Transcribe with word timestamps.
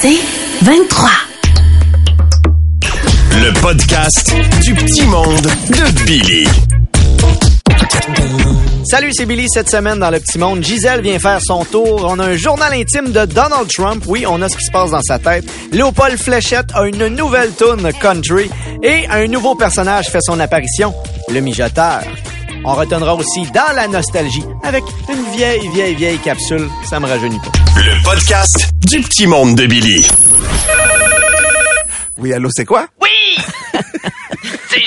C'est 0.00 0.18
23. 0.62 1.08
Le 3.32 3.60
podcast 3.60 4.34
du 4.62 4.74
petit 4.74 5.06
monde 5.06 5.40
de 5.40 6.04
Billy. 6.04 6.46
Salut, 8.84 9.10
c'est 9.12 9.24
Billy 9.24 9.46
cette 9.48 9.70
semaine 9.70 9.98
dans 9.98 10.10
le 10.10 10.20
petit 10.20 10.38
monde. 10.38 10.62
Gisèle 10.62 11.00
vient 11.00 11.18
faire 11.18 11.40
son 11.42 11.64
tour. 11.64 12.06
On 12.08 12.18
a 12.18 12.26
un 12.26 12.36
journal 12.36 12.72
intime 12.74 13.10
de 13.10 13.24
Donald 13.24 13.68
Trump. 13.68 14.04
Oui, 14.06 14.24
on 14.28 14.42
a 14.42 14.48
ce 14.48 14.56
qui 14.56 14.64
se 14.64 14.70
passe 14.70 14.90
dans 14.90 15.02
sa 15.02 15.18
tête. 15.18 15.44
Léopold 15.72 16.18
Fléchette 16.18 16.68
a 16.74 16.86
une 16.86 17.08
nouvelle 17.08 17.52
tune 17.54 17.90
country 18.00 18.50
et 18.82 19.06
un 19.08 19.26
nouveau 19.28 19.54
personnage 19.54 20.08
fait 20.08 20.20
son 20.20 20.38
apparition, 20.40 20.94
le 21.32 21.40
mijoteur. 21.40 22.02
On 22.68 22.74
retournera 22.74 23.14
aussi 23.14 23.42
dans 23.52 23.72
la 23.76 23.86
nostalgie 23.86 24.44
avec 24.64 24.82
une 25.08 25.24
vieille, 25.36 25.68
vieille, 25.68 25.94
vieille 25.94 26.18
capsule. 26.18 26.68
Ça 26.82 26.98
me 26.98 27.06
rajeunit 27.06 27.38
pas. 27.38 27.52
Le 27.76 28.02
podcast 28.02 28.70
du 28.88 29.00
petit 29.02 29.28
monde 29.28 29.54
de 29.54 29.66
Billy. 29.66 30.04
Oui, 32.18 32.32
allô, 32.32 32.48
c'est 32.52 32.64
quoi? 32.64 32.88
Oui! 33.00 33.08
C'est 34.68 34.82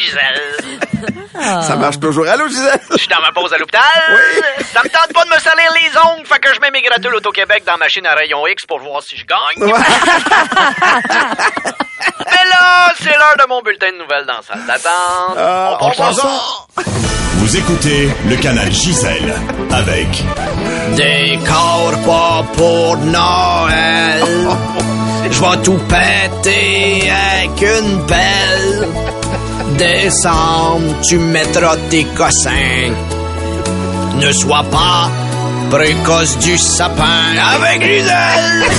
Gisèle. 1.33 1.63
Ça 1.63 1.75
marche 1.75 1.99
toujours. 1.99 2.27
Allô, 2.27 2.47
Gisèle? 2.47 2.79
Je 2.91 2.97
suis 2.97 3.07
dans 3.07 3.21
ma 3.21 3.31
pause 3.31 3.53
à 3.53 3.57
l'hôpital. 3.57 3.81
Oui. 4.09 4.41
Ça 4.73 4.81
me 4.83 4.89
tente 4.89 5.13
pas 5.13 5.23
de 5.23 5.29
me 5.29 5.39
salir 5.39 5.71
les 5.73 5.97
ongles, 5.97 6.25
fait 6.25 6.39
que 6.39 6.53
je 6.53 6.59
mets 6.59 6.71
mes 6.71 6.81
gratules 6.81 7.13
Auto-Québec 7.15 7.63
dans 7.65 7.73
la 7.73 7.77
machine 7.79 8.05
à 8.05 8.15
rayon 8.15 8.45
X 8.47 8.65
pour 8.65 8.79
voir 8.79 9.01
si 9.03 9.17
je 9.17 9.25
gagne. 9.25 9.63
Ouais. 9.71 9.79
Mais 12.25 12.49
là, 12.49 12.93
c'est 12.99 13.09
l'heure 13.09 13.35
de 13.39 13.47
mon 13.47 13.61
bulletin 13.61 13.91
de 13.91 13.97
nouvelles 13.97 14.25
dans 14.25 14.37
la 14.37 14.41
salle 14.41 14.65
d'attente. 14.65 15.37
Ah, 15.37 15.77
on 15.81 15.91
on. 15.91 16.81
Vous 17.39 17.57
écoutez 17.57 18.09
le 18.27 18.35
canal 18.35 18.71
Gisèle 18.71 19.33
avec 19.71 20.07
Des 20.95 21.39
corps 21.47 21.93
pas 22.05 22.43
pour 22.53 22.97
Noël. 22.97 24.23
Je 25.31 25.39
vais 25.39 25.61
tout 25.63 25.79
péter 25.87 27.09
avec 27.11 27.61
une 27.61 28.05
pelle. 28.05 28.87
Décembre, 29.79 30.99
tu 31.07 31.17
mettras 31.17 31.77
tes 31.89 32.03
cossins. 32.03 32.91
Ne 34.15 34.29
sois 34.33 34.65
pas 34.69 35.09
précoce 35.71 36.37
du 36.39 36.57
sapin 36.57 37.37
avec 37.37 37.81
Gisèle. 37.81 38.65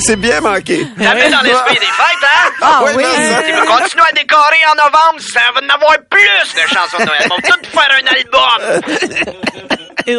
C'est 0.00 0.16
bien 0.16 0.40
manqué. 0.40 0.84
Ça 1.00 1.14
met 1.14 1.30
dans 1.30 1.42
l'esprit 1.42 1.76
des 1.76 1.86
fêtes, 1.86 2.24
hein? 2.24 2.50
Ah 2.60 2.82
oui. 2.96 3.04
non, 3.04 3.10
Tu 3.46 3.52
vas 3.52 3.66
continuer 3.66 4.02
à 4.10 4.12
décorer 4.14 4.66
en 4.72 4.74
novembre, 4.74 5.20
ça 5.20 5.42
va 5.54 5.60
en 5.64 5.68
avoir 5.76 5.96
plus 6.10 6.54
de 6.54 6.60
chansons 6.66 6.98
de 6.98 7.04
Noël. 7.04 7.28
On 7.30 7.36
va 7.36 7.42
tout 7.42 7.60
faire 7.70 7.92
un 8.02 8.06
album. 8.16 8.58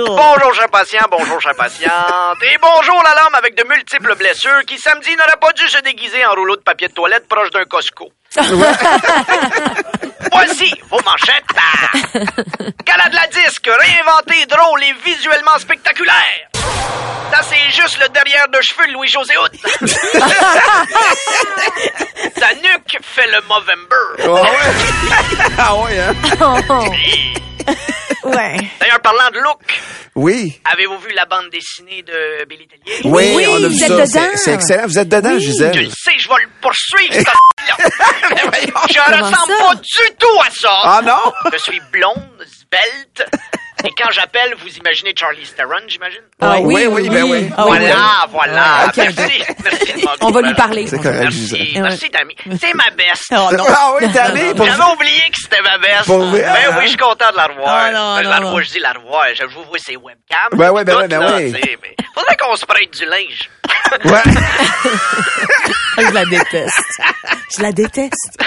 Bonjour, 0.07 0.53
cher 0.53 0.69
patient, 0.71 1.05
bonjour, 1.11 1.41
cher 1.41 1.53
patiente. 1.55 2.37
Et 2.43 2.57
bonjour, 2.61 3.03
la 3.03 3.13
lame 3.13 3.35
avec 3.35 3.55
de 3.57 3.65
multiples 3.67 4.15
blessures 4.15 4.63
qui, 4.65 4.77
samedi, 4.77 5.13
n'aurait 5.17 5.35
pas 5.41 5.51
dû 5.51 5.67
se 5.67 5.79
déguiser 5.81 6.25
en 6.25 6.31
rouleau 6.33 6.55
de 6.55 6.61
papier 6.61 6.87
de 6.87 6.93
toilette 6.93 7.27
proche 7.27 7.49
d'un 7.51 7.65
Costco. 7.65 8.09
Voici 10.31 10.73
vos 10.89 10.99
manchettes. 11.03 11.43
Gala 12.85 13.09
de 13.09 13.15
la 13.15 13.27
disque, 13.27 13.69
réinventé, 13.69 14.45
drôle 14.47 14.81
et 14.83 14.93
visuellement 15.05 15.57
spectaculaire. 15.59 16.47
Ça, 17.31 17.41
c'est 17.49 17.69
juste 17.71 17.99
le 18.01 18.09
derrière 18.09 18.47
de 18.49 18.59
cheveux 18.61 18.87
de 18.87 18.93
Louis-José 18.93 19.33
Hood. 19.37 19.51
Sa 22.39 22.53
nuque 22.55 22.97
fait 23.01 23.27
le 23.27 23.41
Movember. 23.47 24.07
Ah 24.19 24.33
ouais? 24.33 24.49
ah 25.57 25.75
ouais, 25.75 25.99
hein? 25.99 26.13
Ouais. 28.23 28.57
D'ailleurs, 28.79 29.01
parlant 29.01 29.29
de 29.33 29.39
look, 29.39 29.59
Oui. 30.15 30.61
avez-vous 30.71 30.97
vu 30.99 31.11
la 31.13 31.25
bande 31.25 31.49
dessinée 31.51 32.03
de 32.03 32.45
Billy 32.45 32.67
Tellier? 32.67 33.01
Oui, 33.03 33.33
Oui, 33.35 33.45
on 33.49 33.55
a 33.55 33.59
vu 33.67 33.75
vous 33.75 33.83
êtes 33.83 34.07
ça. 34.07 34.19
dedans. 34.21 34.37
C'est- 34.37 34.53
excellent. 34.53 34.87
Vous 34.87 34.97
êtes 34.99 35.09
dedans, 35.09 35.29
Je 35.31 35.35
le 35.35 35.39
Gisèle? 35.41 35.91
sais, 35.91 36.13
je 36.17 36.29
vais 36.29 36.35
le 36.43 36.49
poursuivre, 36.61 37.15
Je 38.89 38.99
ressemble 38.99 39.33
ça? 39.33 39.65
pas 39.67 39.75
du 39.75 40.15
tout 40.17 40.41
à 40.45 40.49
ça. 40.51 40.79
Ah 40.83 41.01
non? 41.03 41.33
Je 41.53 41.57
suis 41.57 41.81
blonde, 41.91 42.45
svelte. 42.45 43.25
Et 43.85 43.89
quand 44.01 44.09
j'appelle, 44.11 44.55
vous 44.59 44.69
imaginez 44.77 45.13
Charlie 45.13 45.45
Theron, 45.45 45.81
j'imagine? 45.87 46.21
Ah 46.39 46.55
oui, 46.61 46.85
oui, 46.87 47.09
ben 47.09 47.23
oui. 47.23 47.49
Ah 47.57 47.65
oui, 47.67 47.77
voilà, 47.79 47.95
oui. 47.95 48.29
voilà. 48.31 48.63
Ah, 48.63 48.91
merci. 48.95 49.43
Merci 49.61 49.93
de 49.93 50.07
On 50.21 50.31
va 50.31 50.41
lui 50.41 50.53
parler. 50.53 50.87
C'est 50.87 51.01
correct, 51.01 51.31
Gisèle. 51.31 51.59
Merci, 51.59 51.79
merci, 51.81 52.09
Dami. 52.09 52.35
C'est 52.61 52.73
ma 52.75 52.89
best. 52.91 53.25
Oh 53.31 53.49
non. 53.51 53.65
Ah 53.67 53.91
oui, 53.99 54.07
pour 54.55 54.65
J'avais 54.65 54.93
oublié 54.93 55.21
que 55.29 55.37
c'était 55.41 55.61
ma 55.61 55.77
best. 55.79 56.05
Pour 56.05 56.19
vrai? 56.19 56.43
Ben 56.43 56.77
oui, 56.77 56.83
je 56.83 56.87
suis 56.89 56.97
content 56.97 57.29
de 57.31 57.35
la 57.35 57.47
revoir. 57.47 57.67
Ah, 57.67 57.91
non, 57.91 58.15
Ben, 58.15 58.23
non, 58.23 58.29
la 58.29 58.39
non. 58.39 58.45
revoir, 58.47 58.63
je 58.63 58.69
dis 58.71 58.79
la 58.79 58.93
revoir. 58.93 59.25
Je 59.37 59.45
vous 59.47 59.63
vois 59.65 59.79
ses 59.79 59.97
webcams. 59.97 60.53
Ben 60.53 60.71
ouais, 60.71 60.85
ben 60.85 60.95
ouais, 60.95 61.07
ben 61.09 61.19
mais 61.19 61.95
Faudrait 62.15 62.37
qu'on 62.37 62.55
se 62.55 62.65
prête 62.65 62.91
du 62.91 63.05
linge. 63.05 63.49
Ouais. 64.05 64.21
Je 65.97 66.11
la 66.11 66.25
déteste. 66.25 66.73
Je 67.55 67.61
la 67.61 67.71
déteste. 67.71 68.37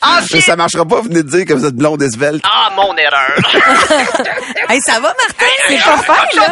Ancien... 0.00 0.26
Mais 0.32 0.40
ça 0.40 0.56
marchera 0.56 0.86
pas, 0.86 0.96
vous 0.96 1.08
venez 1.08 1.22
de 1.22 1.28
dire 1.30 1.44
que 1.44 1.52
vous 1.52 1.66
êtes 1.66 1.74
blonde 1.74 2.02
et 2.02 2.08
svelte. 2.10 2.42
Ah, 2.50 2.70
mon 2.74 2.96
erreur. 2.96 3.36
Hey, 4.68 4.80
ça 4.86 4.94
va, 4.94 5.08
Martin? 5.08 5.46
C'est 5.66 5.74
Hey, 5.74 5.80
pas 5.80 5.96
fin, 5.98 6.14
ça, 6.32 6.40
là. 6.40 6.46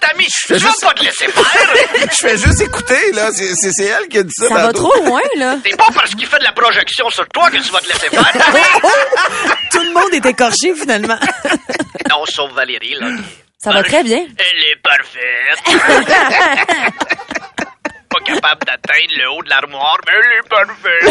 t'as- 0.00 0.14
je 0.18 0.54
veux 0.54 0.58
juste- 0.58 0.80
pas 0.82 0.94
te 0.94 1.04
laisser 1.04 1.28
faire. 1.28 1.44
Je 2.10 2.16
fais 2.16 2.36
juste 2.38 2.60
écouter, 2.62 3.12
là. 3.12 3.30
C'est 3.32 3.54
c'est- 3.54 3.72
c'est 3.72 3.84
elle 3.84 4.08
qui 4.08 4.18
a 4.18 4.22
dit 4.22 4.32
ça. 4.34 4.48
Ça 4.48 4.54
va 4.54 4.72
trop 4.72 4.94
loin, 5.04 5.20
là. 5.36 5.56
C'est 5.64 5.76
pas 5.76 5.88
parce 5.94 6.10
qu'il 6.14 6.26
fait 6.26 6.38
de 6.38 6.44
la 6.44 6.52
projection 6.52 7.08
sur 7.10 7.26
toi 7.28 7.50
que 7.50 7.58
tu 7.58 7.70
vas 7.70 7.78
te 7.80 7.88
laisser 7.88 8.08
faire. 8.08 8.32
Tout 9.70 9.82
le 9.82 9.92
monde 9.92 10.12
est 10.14 10.24
écorché, 10.26 10.74
finalement. 10.74 11.18
non, 12.10 12.24
sauf 12.26 12.52
Valérie, 12.52 12.94
là. 12.98 13.08
Ça 13.62 13.70
va 13.72 13.82
très 13.82 14.02
bien. 14.02 14.18
Elle 14.20 14.64
est 14.64 14.76
parfaite. 14.82 15.58
Pas 18.08 18.20
capable 18.24 18.64
d'atteindre 18.64 19.14
le 19.16 19.30
haut 19.30 19.42
de 19.42 19.48
l'armoire, 19.50 19.96
mais 20.06 20.12
elle 20.14 20.32
est 20.38 20.48
parfaite. 20.48 21.04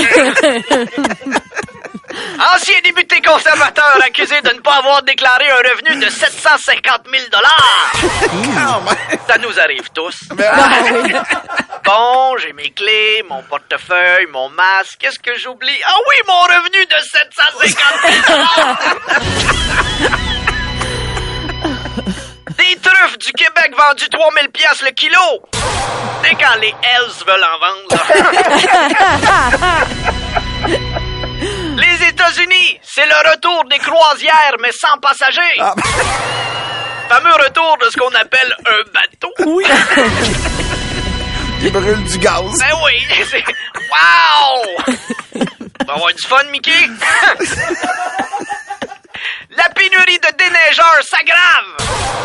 Ancien 2.40 2.80
député 2.84 3.22
conservateur 3.22 3.98
accusé 4.06 4.42
de 4.42 4.50
ne 4.50 4.60
pas 4.60 4.76
avoir 4.78 5.04
déclaré 5.04 5.50
un 5.50 5.58
revenu 5.58 6.04
de 6.04 6.10
750 6.10 7.02
000 7.10 7.24
Ça 9.28 9.38
nous 9.38 9.60
arrive 9.60 9.90
tous. 9.94 10.16
Bon, 11.88 12.36
j'ai 12.38 12.52
mes 12.52 12.72
clés, 12.72 13.24
mon 13.30 13.42
portefeuille, 13.44 14.26
mon 14.30 14.50
masque. 14.50 14.98
Qu'est-ce 15.00 15.20
que 15.20 15.40
j'oublie? 15.40 15.82
Ah 15.86 15.96
oui, 15.98 16.16
mon 16.28 16.42
revenu 16.42 16.86
de 16.86 16.98
750 17.00 17.78
000 20.02 20.28
Des 22.68 22.76
truffes 22.80 23.18
du 23.20 23.32
Québec 23.32 23.72
vendues 23.78 24.10
3000 24.10 24.50
pièces 24.50 24.82
le 24.84 24.92
kilo. 24.92 25.42
C'est 26.22 26.36
quand 26.36 26.56
les 26.60 26.68
Hells 26.68 27.24
veulent 27.26 27.46
en 27.46 27.60
vendre. 27.60 27.88
les 31.78 32.08
États-Unis, 32.10 32.80
c'est 32.84 33.06
le 33.06 33.32
retour 33.32 33.64
des 33.70 33.78
croisières, 33.78 34.58
mais 34.60 34.72
sans 34.74 34.98
passagers. 34.98 35.60
Ah. 35.62 35.76
Fameux 37.08 37.36
retour 37.36 37.78
de 37.80 37.90
ce 37.90 37.98
qu'on 37.98 38.14
appelle 38.16 38.54
un 38.66 38.84
bateau. 38.92 39.34
Oui. 39.46 39.64
Il 41.62 41.72
brûle 41.72 42.04
du 42.04 42.18
gaz. 42.18 42.60
Ben 42.60 42.76
oui, 42.84 43.08
c'est... 43.32 43.44
Wow! 43.78 44.62
On 45.80 45.86
va 45.86 45.94
avoir 45.94 46.14
du 46.14 46.28
fun, 46.28 46.44
Mickey? 46.52 46.90
La 49.52 49.70
pénurie 49.70 50.20
de 50.20 50.38
déneigeurs 50.38 51.02
s'aggrave! 51.04 52.17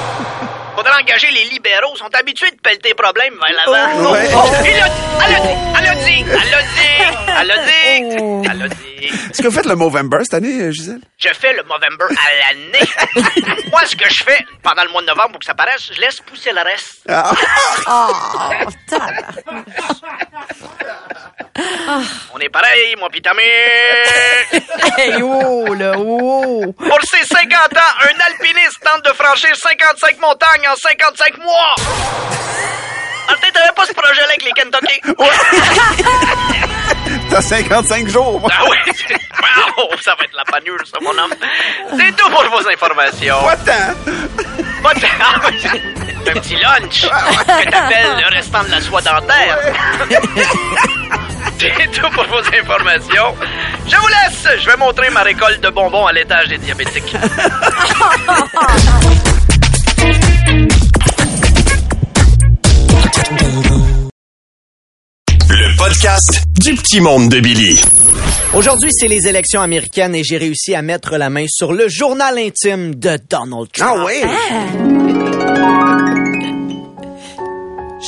Les 1.05 1.45
libéraux, 1.51 1.97
sont 1.97 2.09
habitués 2.15 2.51
de 2.51 2.57
pelleter 2.61 2.89
les 2.91 2.95
problèmes 2.95 3.35
vers 3.35 3.67
l'avant. 3.67 4.13
Ouais. 4.13 4.29
Oh, 4.35 4.39
il 4.65 4.77
l'a 4.77 4.89
elle 5.19 5.33
l'a 5.33 5.45
dit, 5.45 5.65
elle 5.77 5.85
l'a 5.85 5.95
dit, 5.95 6.27
elle 6.29 6.49
l'a 6.49 6.63
dit, 6.63 6.89
elle 7.41 7.47
l'a 7.47 7.59
dit, 7.59 7.71
elle 8.51 8.59
l'a 8.59 8.69
dit. 8.69 9.07
Est-ce 9.31 9.43
que 9.43 9.49
vous 9.49 9.55
faites 9.55 9.67
le 9.67 9.75
Movember 9.77 10.19
cette 10.23 10.35
année, 10.35 10.73
Gisèle? 10.73 11.01
Je 11.19 11.29
fais 11.33 11.53
le 11.53 11.63
Movember 11.65 12.07
à 12.11 12.53
l'année. 12.53 12.87
Moi, 13.71 13.85
ce 13.87 13.97
que 13.97 14.09
je 14.09 14.23
fais 14.25 14.45
pendant 14.63 14.85
le 14.85 14.91
mois 14.91 15.03
de 15.03 15.07
novembre 15.07 15.31
pour 15.33 15.39
que 15.41 15.47
ça 15.47 15.55
paraisse, 15.55 15.91
je 15.93 16.01
laisse 16.01 16.21
pousser 16.21 16.53
le 16.53 16.63
reste. 16.63 17.01
Ah. 17.09 17.33
Oh, 17.89 18.13
On 22.35 22.39
est 22.39 22.49
pareil, 22.49 22.95
moi 22.99 23.09
pis 23.11 23.21
Tammy. 23.23 23.43
Hey, 24.99 25.23
oh, 25.23 25.73
là, 25.75 25.93
oh. 25.99 26.65
Pour 26.79 26.99
ses 27.03 27.25
50 27.27 27.53
ans, 27.77 27.93
un 28.01 28.33
alpiniste 28.33 28.79
tente 28.85 29.05
de 29.05 29.13
franchir 29.13 29.55
55 29.57 30.19
montagnes 30.21 30.69
en 30.69 30.77
55 30.77 31.39
mois. 31.39 31.75
Martin, 33.27 33.49
t'avais 33.53 33.73
pas 33.75 33.87
ce 33.87 33.93
projet-là 33.95 34.25
avec 34.29 34.43
les 34.45 34.53
Kentucky? 34.53 35.01
T'as 37.31 37.41
55 37.43 38.09
jours. 38.09 38.51
Ah 38.53 38.65
oui! 38.69 38.77
Wow, 39.79 39.89
ça 40.03 40.15
va 40.19 40.25
être 40.25 40.35
la 40.37 40.45
panure, 40.45 40.79
ça, 40.87 40.99
mon 41.01 41.11
homme. 41.17 41.35
C'est 41.97 42.17
tout 42.17 42.29
pour 42.31 42.45
vos 42.45 42.69
informations. 42.69 43.43
Pas 43.45 43.57
tant. 43.57 43.95
Pas 44.83 44.95
de- 44.95 45.07
Ah 45.21 45.35
Un 45.47 46.33
petit 46.41 46.57
lunch 46.57 47.03
que 47.03 47.71
t'appelles 47.71 48.17
le 48.19 48.35
restant 48.35 48.63
de 48.65 48.71
la 48.71 48.81
soie 48.81 49.01
dentaire. 49.01 49.59
C'est 51.63 51.91
tout 51.93 52.11
pour 52.13 52.25
vos 52.25 52.43
informations. 52.61 53.37
Je 53.87 53.95
vous 53.97 54.09
laisse. 54.09 54.49
Je 54.61 54.69
vais 54.69 54.77
montrer 54.77 55.11
ma 55.11 55.23
récolte 55.23 55.61
de 55.63 55.69
bonbons 55.69 56.07
à 56.07 56.13
l'étage 56.13 56.49
des 56.49 56.59
diabétiques. 56.59 57.15
podcast 65.79 66.43
du 66.61 66.75
petit 66.75 67.01
monde 67.01 67.29
de 67.29 67.39
Billy. 67.39 67.81
Aujourd'hui, 68.55 68.91
c'est 68.93 69.09
les 69.09 69.29
élections 69.29 69.61
américaines 69.61 70.17
et 70.17 70.25
j'ai 70.25 70.39
réussi 70.39 70.75
à 70.75 70.83
mettre 70.83 71.17
la 71.17 71.31
main 71.31 71.47
sur 71.49 71.73
le 71.73 71.89
journal 71.89 72.39
intime 72.39 72.97
de 72.97 73.19
Donald 73.31 73.71
Trump. 73.73 73.99
Ah 73.99 74.05
oui? 74.05 74.23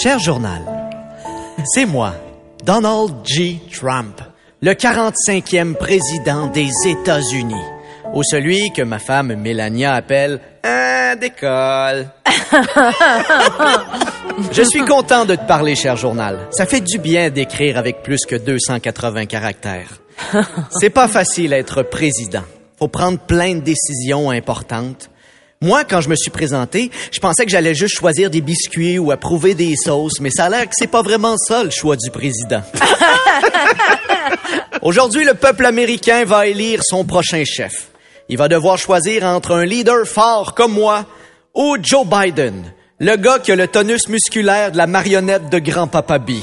Cher 0.02 0.18
journal, 0.18 0.62
c'est 1.72 1.86
moi, 1.86 2.14
Donald 2.64 3.16
G. 3.25 3.61
Trump, 3.70 4.22
le 4.62 4.72
45e 4.72 5.75
président 5.75 6.46
des 6.46 6.70
États-Unis, 6.87 7.62
ou 8.14 8.22
celui 8.22 8.72
que 8.72 8.81
ma 8.81 8.99
femme 8.99 9.34
Mélania 9.34 9.93
appelle 9.93 10.40
un 10.62 11.14
d'école. 11.14 12.08
Je 14.50 14.62
suis 14.62 14.82
content 14.87 15.26
de 15.26 15.34
te 15.34 15.46
parler, 15.46 15.75
cher 15.76 15.99
journal. 15.99 16.49
Ça 16.52 16.64
fait 16.64 16.81
du 16.81 16.96
bien 16.96 17.28
d'écrire 17.28 17.76
avec 17.76 18.02
plus 18.02 18.25
que 18.25 18.37
280 18.37 19.26
caractères. 19.26 20.00
C'est 20.70 20.88
pas 20.88 21.08
facile 21.08 21.52
être 21.52 21.82
président. 21.82 22.44
Faut 22.78 22.88
prendre 22.88 23.19
plein 23.19 23.56
de 23.56 23.60
décisions 23.60 24.31
importantes. 24.31 25.10
Moi, 25.60 25.84
quand 25.84 26.00
je 26.00 26.08
me 26.08 26.16
suis 26.16 26.30
présenté, 26.30 26.90
je 27.10 27.20
pensais 27.20 27.44
que 27.44 27.50
j'allais 27.50 27.74
juste 27.74 27.96
choisir 27.96 28.28
des 28.28 28.40
biscuits 28.40 28.98
ou 28.98 29.10
approuver 29.10 29.54
des 29.54 29.74
sauces, 29.76 30.20
mais 30.20 30.30
ça 30.30 30.46
a 30.46 30.48
l'air 30.50 30.64
que 30.64 30.74
c'est 30.74 30.86
pas 30.86 31.02
vraiment 31.02 31.36
ça 31.38 31.64
le 31.64 31.70
choix 31.70 31.96
du 31.96 32.10
président. 32.10 32.62
Aujourd'hui, 34.82 35.24
le 35.24 35.34
peuple 35.34 35.64
américain 35.64 36.24
va 36.24 36.46
élire 36.46 36.80
son 36.84 37.04
prochain 37.04 37.42
chef. 37.46 37.72
Il 38.28 38.36
va 38.36 38.48
devoir 38.48 38.78
choisir 38.78 39.24
entre 39.24 39.52
un 39.52 39.64
leader 39.64 40.06
fort 40.06 40.54
comme 40.54 40.72
moi 40.72 41.06
ou 41.54 41.76
Joe 41.80 42.06
Biden, 42.06 42.72
le 42.98 43.16
gars 43.16 43.38
qui 43.38 43.52
a 43.52 43.56
le 43.56 43.68
tonus 43.68 44.08
musculaire 44.08 44.72
de 44.72 44.76
la 44.76 44.86
marionnette 44.86 45.50
de 45.50 45.58
grand-papa 45.58 46.18
B. 46.18 46.30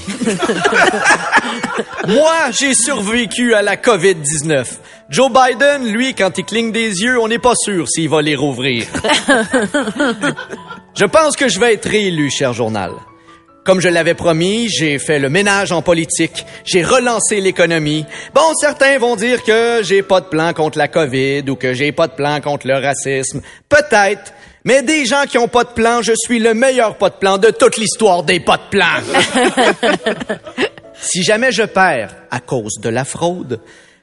Moi, 2.08 2.34
j'ai 2.52 2.74
survécu 2.74 3.54
à 3.54 3.62
la 3.62 3.76
COVID-19. 3.76 4.66
Joe 5.12 5.30
Biden, 5.30 5.92
lui, 5.92 6.14
quand 6.14 6.38
il 6.38 6.46
cligne 6.46 6.72
des 6.72 7.02
yeux, 7.02 7.20
on 7.20 7.28
n'est 7.28 7.38
pas 7.38 7.52
sûr 7.54 7.86
s'il 7.90 8.08
va 8.08 8.22
les 8.22 8.38
rouvrir. 8.38 8.86
je 10.96 11.04
pense 11.04 11.36
que 11.36 11.50
je 11.50 11.60
vais 11.60 11.74
être 11.74 11.90
réélu, 11.90 12.32
cher 12.32 12.54
journal. 12.54 12.94
Comme 13.66 13.82
je 13.82 13.90
l'avais 13.90 14.14
promis, 14.14 14.70
j'ai 14.70 15.00
fait 15.00 15.20
le 15.20 15.28
ménage 15.28 15.74
en 15.74 15.82
politique, 15.82 16.46
j'ai 16.64 16.82
relancé 16.82 17.42
l'économie. 17.42 18.06
Bon, 18.34 18.54
certains 18.58 18.98
vont 19.00 19.18
dire 19.18 19.44
que 19.44 19.82
j'ai 19.84 20.02
pas 20.02 20.22
de 20.22 20.28
plan 20.28 20.54
contre 20.54 20.78
la 20.78 20.88
COVID 20.88 21.44
ou 21.50 21.58
que 21.58 21.74
j'ai 21.74 21.92
pas 21.92 22.08
de 22.08 22.14
plan 22.14 22.40
contre 22.40 22.66
le 22.68 22.76
racisme. 22.76 23.42
Peut-être. 23.68 24.32
Mais 24.64 24.82
des 24.82 25.06
gens 25.06 25.24
qui 25.28 25.38
ont 25.38 25.50
pas 25.50 25.66
de 25.66 25.72
plan, 25.72 26.02
je 26.02 26.14
suis 26.16 26.40
le 26.40 26.54
meilleur 26.54 26.96
pas 26.98 27.10
de 27.10 27.16
plan 27.16 27.38
de 27.38 27.50
toute 27.50 27.76
l'histoire 27.76 28.24
des 28.24 28.40
pas 28.40 28.58
de 28.58 28.70
plan. 28.70 29.02
si 31.02 31.22
jamais 31.22 31.52
je 31.52 31.64
perds 31.64 32.16
à 32.30 32.40
cause 32.40 32.80
de 32.80 32.88
la 32.88 33.04
fraude, 33.04 33.60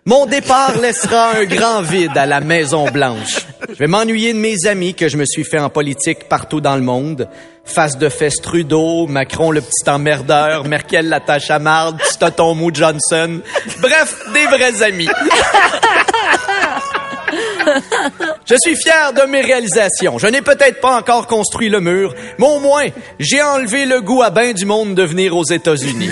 mon 0.09 0.25
départ 0.25 0.79
laissera 0.81 1.37
un 1.37 1.45
grand 1.45 1.83
vide 1.83 2.17
à 2.17 2.25
la 2.25 2.41
Maison 2.41 2.91
Blanche. 2.91 3.47
Je 3.69 3.75
vais 3.75 3.87
m'ennuyer 3.87 4.33
de 4.33 4.39
mes 4.39 4.67
amis 4.67 4.95
que 4.95 5.07
je 5.07 5.19
me 5.19 5.27
suis 5.27 5.45
fait 5.45 5.59
en 5.59 5.69
politique 5.69 6.31
partout 6.31 6.63
dans 6.63 6.77
le 6.77 6.83
monde. 6.83 7.29
Face 7.63 7.99
de 7.99 8.09
fesse 8.09 8.41
Trudeau, 8.41 9.07
Macron 9.07 9.51
le 9.51 9.61
petit 9.61 9.89
emmerdeur, 9.89 10.65
Merkel 10.65 11.11
la 11.11 11.21
tâche 11.21 11.51
à 11.51 11.59
marde, 11.59 12.01
Mou 12.39 12.71
Johnson. 12.73 13.43
Bref, 13.81 14.17
des 14.33 14.47
vrais 14.47 14.83
amis. 14.83 15.11
Je 18.47 18.55
suis 18.63 18.77
fier 18.77 19.13
de 19.13 19.27
mes 19.29 19.43
réalisations. 19.43 20.17
Je 20.17 20.27
n'ai 20.29 20.41
peut-être 20.41 20.81
pas 20.81 20.97
encore 20.97 21.27
construit 21.27 21.69
le 21.69 21.81
mur, 21.81 22.15
mais 22.39 22.47
au 22.47 22.61
moins, 22.61 22.87
j'ai 23.19 23.43
enlevé 23.43 23.85
le 23.85 24.01
goût 24.01 24.23
à 24.23 24.31
bain 24.31 24.53
du 24.53 24.65
monde 24.65 24.95
de 24.95 25.03
venir 25.03 25.37
aux 25.37 25.45
États-Unis. 25.45 26.09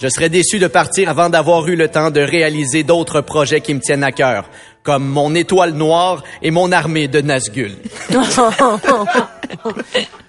Je 0.00 0.08
serais 0.08 0.30
déçu 0.30 0.58
de 0.58 0.66
partir 0.66 1.10
avant 1.10 1.28
d'avoir 1.28 1.68
eu 1.68 1.76
le 1.76 1.88
temps 1.88 2.10
de 2.10 2.22
réaliser 2.22 2.84
d'autres 2.84 3.20
projets 3.20 3.60
qui 3.60 3.74
me 3.74 3.80
tiennent 3.80 4.02
à 4.02 4.12
cœur, 4.12 4.48
comme 4.82 5.06
mon 5.06 5.34
étoile 5.34 5.74
noire 5.74 6.24
et 6.40 6.50
mon 6.50 6.72
armée 6.72 7.06
de 7.06 7.20
Nazgûl. 7.20 7.76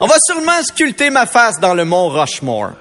On 0.02 0.08
va 0.08 0.16
sûrement 0.28 0.62
sculpter 0.62 1.10
ma 1.10 1.26
face 1.26 1.62
dans 1.62 1.74
le 1.74 1.86
mont 1.86 2.10
Rushmore, 2.10 2.72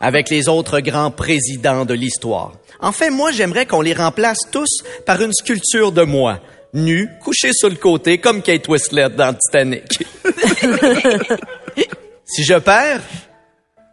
avec 0.00 0.30
les 0.30 0.48
autres 0.48 0.80
grands 0.80 1.12
présidents 1.12 1.84
de 1.84 1.94
l'histoire. 1.94 2.54
En 2.80 2.90
fait, 2.90 3.10
moi, 3.10 3.30
j'aimerais 3.30 3.66
qu'on 3.66 3.80
les 3.80 3.94
remplace 3.94 4.40
tous 4.50 4.82
par 5.06 5.22
une 5.22 5.32
sculpture 5.32 5.92
de 5.92 6.02
moi, 6.02 6.40
nu, 6.74 7.08
couché 7.22 7.52
sur 7.52 7.68
le 7.68 7.76
côté, 7.76 8.18
comme 8.18 8.42
Kate 8.42 8.66
Winslet 8.66 9.10
dans 9.10 9.32
Titanic. 9.32 10.04
si 12.24 12.42
je 12.42 12.58
perds, 12.58 13.02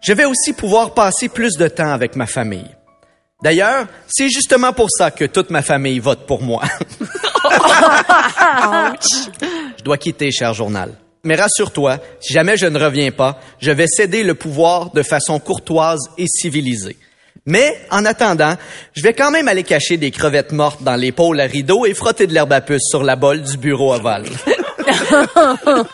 je 0.01 0.13
vais 0.13 0.25
aussi 0.25 0.53
pouvoir 0.53 0.93
passer 0.93 1.29
plus 1.29 1.57
de 1.57 1.67
temps 1.67 1.91
avec 1.91 2.15
ma 2.15 2.25
famille. 2.25 2.69
D'ailleurs, 3.41 3.87
c'est 4.07 4.29
justement 4.29 4.73
pour 4.73 4.89
ça 4.89 5.11
que 5.11 5.25
toute 5.25 5.49
ma 5.49 5.61
famille 5.61 5.99
vote 5.99 6.25
pour 6.25 6.41
moi. 6.41 6.61
je 9.77 9.83
dois 9.83 9.97
quitter, 9.97 10.31
cher 10.31 10.53
journal. 10.53 10.93
Mais 11.23 11.35
rassure-toi, 11.35 11.99
si 12.19 12.33
jamais 12.33 12.57
je 12.57 12.65
ne 12.65 12.79
reviens 12.79 13.11
pas, 13.11 13.39
je 13.59 13.71
vais 13.71 13.87
céder 13.87 14.23
le 14.23 14.35
pouvoir 14.35 14.91
de 14.91 15.03
façon 15.03 15.39
courtoise 15.39 16.09
et 16.17 16.25
civilisée. 16.27 16.97
Mais, 17.45 17.79
en 17.91 18.05
attendant, 18.05 18.53
je 18.93 19.01
vais 19.01 19.13
quand 19.13 19.31
même 19.31 19.47
aller 19.47 19.63
cacher 19.63 19.97
des 19.97 20.11
crevettes 20.11 20.51
mortes 20.51 20.83
dans 20.83 20.95
l'épaule 20.95 21.39
à 21.39 21.45
rideau 21.45 21.85
et 21.85 21.93
frotter 21.93 22.27
de 22.27 22.33
l'herbe 22.33 22.53
à 22.53 22.61
puce 22.61 22.83
sur 22.89 23.03
la 23.03 23.15
bolle 23.15 23.41
du 23.41 23.57
bureau 23.57 23.93
ovale. 23.93 24.25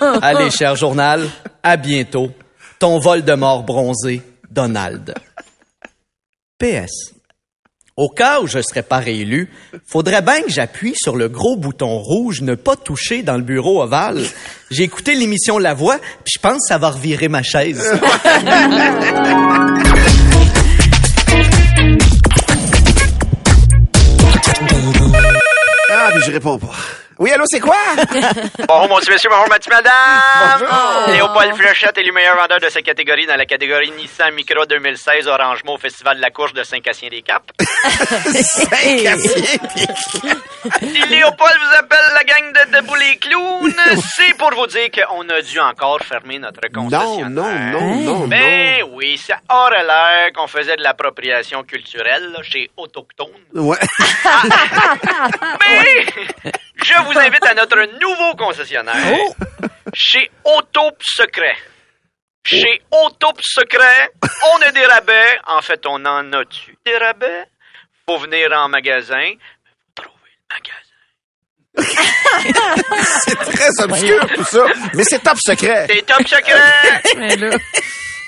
Allez, 0.21 0.49
cher 0.49 0.75
journal, 0.75 1.27
à 1.63 1.77
bientôt. 1.77 2.31
Ton 2.79 2.99
vol 2.99 3.23
de 3.23 3.33
mort 3.33 3.63
bronzé, 3.63 4.21
Donald. 4.51 5.13
PS. 6.59 7.13
Au 7.97 8.09
cas 8.09 8.41
où 8.41 8.47
je 8.47 8.59
serais 8.61 8.83
pas 8.83 8.97
réélu, 8.97 9.49
faudrait 9.87 10.21
bien 10.21 10.41
que 10.41 10.49
j'appuie 10.49 10.95
sur 10.97 11.15
le 11.15 11.29
gros 11.29 11.55
bouton 11.55 11.97
rouge 11.97 12.41
ne 12.41 12.55
pas 12.55 12.75
toucher 12.75 13.23
dans 13.23 13.37
le 13.37 13.43
bureau 13.43 13.81
ovale. 13.81 14.25
J'ai 14.69 14.83
écouté 14.83 15.15
l'émission 15.15 15.57
La 15.57 15.73
Voix, 15.73 15.97
puis 16.25 16.33
je 16.35 16.39
pense 16.41 16.57
que 16.63 16.67
ça 16.67 16.77
va 16.77 16.89
revirer 16.89 17.29
ma 17.29 17.43
chaise. 17.43 17.89
Ah, 25.97 26.09
puis 26.11 26.21
je 26.25 26.31
réponds 26.31 26.57
pas. 26.57 26.71
Oui, 27.17 27.31
allô, 27.31 27.45
c'est 27.47 27.61
quoi? 27.61 27.77
Bonjour, 28.67 28.97
monsieur, 28.97 29.13
monsieur, 29.13 29.29
bonjour, 29.29 29.47
madame. 29.69 29.93
Bonjour. 30.59 31.07
Léopold 31.13 31.55
Flechette 31.55 31.97
est 31.97 32.03
le 32.03 32.11
meilleur 32.11 32.35
vendeur 32.35 32.59
de 32.59 32.67
sa 32.69 32.81
catégorie 32.81 33.25
dans 33.25 33.37
la 33.37 33.45
catégorie 33.45 33.89
Nissan 33.91 34.33
Micra 34.33 34.65
2016 34.65 35.25
Orange 35.27 35.59
au 35.65 35.77
Festival 35.77 36.17
de 36.17 36.21
la 36.21 36.29
Courge 36.31 36.51
de 36.53 36.63
Saint-Cassien-des-Caps. 36.63 37.45
Si 40.81 40.99
Léopold 41.09 41.53
vous 41.59 41.75
appelle 41.77 42.05
la 42.15 42.23
gang 42.23 42.51
de 42.51 42.77
Debout 42.77 42.95
les 42.95 43.17
Clowns, 43.17 43.73
c'est 44.15 44.33
pour 44.35 44.51
vous 44.55 44.65
dire 44.67 44.89
qu'on 44.91 45.29
a 45.29 45.41
dû 45.41 45.59
encore 45.59 45.99
fermer 46.01 46.39
notre 46.39 46.59
Non, 46.73 46.83
concessionnaire. 46.89 47.29
non, 47.29 47.95
non, 47.95 48.19
non, 48.19 48.27
Ben 48.27 48.79
non. 48.81 48.89
oui, 48.93 49.17
ça 49.17 49.35
aurait 49.49 49.83
l'air 49.83 50.33
qu'on 50.35 50.47
faisait 50.47 50.75
de 50.75 50.81
l'appropriation 50.81 51.63
culturelle 51.63 52.31
là, 52.33 52.39
chez 52.43 52.69
Autochtone. 52.77 53.27
Ouais. 53.53 53.77
Mais 55.59 56.05
je 56.83 57.04
vous 57.05 57.17
invite 57.17 57.45
à 57.45 57.53
notre 57.53 57.81
nouveau 57.99 58.35
concessionnaire 58.35 58.95
chez 59.93 60.29
Autop 60.43 60.97
Secret. 61.01 61.55
Chez 62.45 62.81
Autop 62.91 63.39
Secret, 63.41 64.11
on 64.53 64.61
a 64.61 64.71
des 64.71 64.85
rabais. 64.85 65.39
En 65.47 65.61
fait, 65.61 65.85
on 65.87 66.05
en 66.05 66.31
a-tu 66.33 66.77
des 66.85 66.97
rabais? 66.97 67.45
Faut 68.07 68.19
venir 68.19 68.51
en 68.53 68.69
magasin. 68.69 69.31
Faut 69.97 70.03
trouver 70.03 70.29
le 70.37 70.55
magasin. 70.55 70.85
C'est 73.25 73.35
très 73.35 73.83
obscur, 73.83 74.27
tout 74.35 74.43
ça. 74.45 74.65
Mais 74.93 75.03
c'est 75.03 75.19
top 75.19 75.37
secret. 75.39 75.87
C'est 75.89 76.05
top 76.05 76.25
secret! 76.27 77.61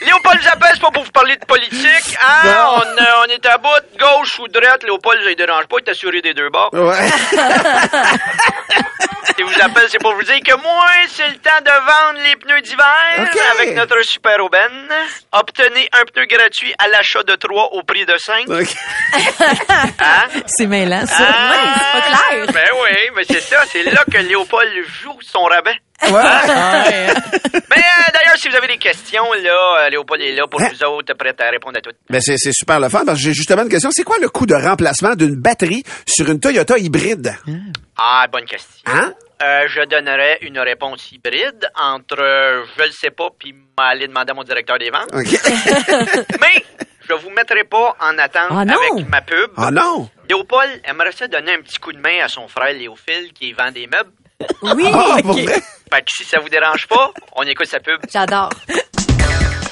Léopold 0.01 0.41
Zappel, 0.43 0.69
c'est 0.73 0.81
pas 0.81 0.91
pour 0.91 1.03
vous 1.03 1.11
parler 1.11 1.35
de 1.37 1.45
politique, 1.45 2.17
hein? 2.21 2.65
On, 2.71 2.81
euh, 2.81 3.25
on 3.25 3.31
est 3.31 3.45
à 3.45 3.57
bout, 3.57 3.67
gauche 3.99 4.37
ou 4.39 4.47
droite, 4.47 4.83
Léopold, 4.83 5.21
ça 5.23 5.29
ne 5.29 5.33
dérange 5.35 5.65
pas, 5.65 5.77
il 5.79 5.87
est 5.87 5.91
assuré 5.91 6.21
des 6.21 6.33
deux 6.33 6.49
bords. 6.49 6.69
Ouais. 6.73 7.09
Si 9.37 9.43
vous 9.43 9.61
appelle, 9.61 9.85
c'est 9.89 9.99
pour 10.01 10.13
vous 10.15 10.23
dire 10.23 10.39
que 10.43 10.55
moi, 10.61 10.87
c'est 11.09 11.27
le 11.27 11.35
temps 11.35 11.61
de 11.63 11.69
vendre 11.69 12.25
les 12.27 12.35
pneus 12.37 12.61
d'hiver 12.61 13.29
avec 13.59 13.75
notre 13.75 14.01
super 14.03 14.43
aubaine. 14.43 14.87
Obtenez 15.31 15.87
un 15.93 16.03
pneu 16.05 16.25
gratuit 16.25 16.73
à 16.79 16.87
l'achat 16.87 17.21
de 17.23 17.35
3 17.35 17.69
au 17.73 17.83
prix 17.83 18.05
de 18.05 18.17
5. 18.17 18.49
Ok. 18.49 18.67
Hein? 19.99 20.41
C'est 20.47 20.65
mêlant, 20.67 21.05
ça. 21.05 21.15
Ah, 21.19 21.51
Ouais, 21.51 21.57
c'est 21.75 21.91
pas 21.91 22.07
clair. 22.07 22.47
Ben 22.53 22.69
oui, 22.81 22.97
mais 23.15 23.23
c'est 23.29 23.41
ça, 23.41 23.63
c'est 23.71 23.83
là 23.83 24.03
que 24.11 24.17
Léopold 24.17 24.71
joue 25.01 25.17
son 25.21 25.43
rabais. 25.43 25.75
Ouais. 26.03 26.11
Mais 27.69 27.77
euh, 27.77 28.11
d'ailleurs, 28.13 28.37
si 28.37 28.49
vous 28.49 28.55
avez 28.55 28.67
des 28.67 28.77
questions, 28.77 29.31
là, 29.33 29.79
euh, 29.85 29.89
Léopold 29.89 30.21
est 30.21 30.33
là 30.33 30.47
pour 30.47 30.61
Hein? 30.61 30.69
vous 30.71 30.83
autres, 30.85 31.13
prêt 31.15 31.33
à 31.39 31.49
répondre 31.49 31.77
à 31.77 31.81
toutes. 31.81 31.95
Ben, 32.09 32.21
c'est, 32.21 32.37
c'est 32.37 32.51
super 32.53 32.79
le 32.79 32.89
fun 32.89 33.03
parce 33.05 33.17
que 33.17 33.23
j'ai 33.25 33.33
justement 33.33 33.63
une 33.63 33.69
question. 33.69 33.89
C'est 33.91 34.03
quoi 34.03 34.17
le 34.21 34.29
coût 34.29 34.45
de 34.45 34.53
remplacement 34.55 35.15
d'une 35.15 35.35
batterie 35.35 35.83
sur 36.07 36.29
une 36.29 36.39
Toyota 36.39 36.77
hybride? 36.77 37.35
Ah, 37.97 38.25
bonne 38.31 38.45
question. 38.45 38.69
Hein? 38.85 39.13
Euh, 39.43 39.67
je 39.67 39.81
donnerais 39.85 40.39
une 40.41 40.57
réponse 40.59 41.11
hybride 41.11 41.69
entre 41.79 42.19
euh, 42.19 42.63
je 42.75 42.83
le 42.85 42.91
sais 42.91 43.11
pas 43.11 43.27
puis 43.37 43.53
m'aller 43.77 44.07
demander 44.07 44.31
à 44.31 44.33
mon 44.33 44.43
directeur 44.43 44.79
des 44.79 44.89
ventes. 44.89 45.09
Mais 45.13 46.63
je 47.07 47.13
vous 47.13 47.29
mettrai 47.29 47.63
pas 47.63 47.95
en 48.01 48.17
attente 48.17 48.47
Ah 48.49 48.61
avec 48.61 49.07
ma 49.07 49.21
pub. 49.21 49.51
Ah 49.55 49.69
non! 49.69 50.09
Léopold 50.27 50.81
aimerait 50.85 51.11
ça 51.11 51.27
donner 51.27 51.53
un 51.53 51.61
petit 51.61 51.77
coup 51.77 51.93
de 51.93 51.99
main 51.99 52.23
à 52.23 52.27
son 52.27 52.47
frère 52.47 52.73
Léophile 52.73 53.31
qui 53.33 53.53
vend 53.53 53.71
des 53.71 53.85
meubles. 53.85 54.09
Oui, 54.63 54.89
Ah, 54.91 55.17
vrai? 55.23 55.43
Fait 55.93 56.01
que 56.01 56.11
si 56.11 56.23
ça 56.23 56.39
vous 56.39 56.49
dérange 56.49 56.87
pas, 56.87 57.11
on 57.35 57.43
écoute 57.43 57.67
sa 57.67 57.79
pub. 57.79 57.99
J'adore. 58.11 58.49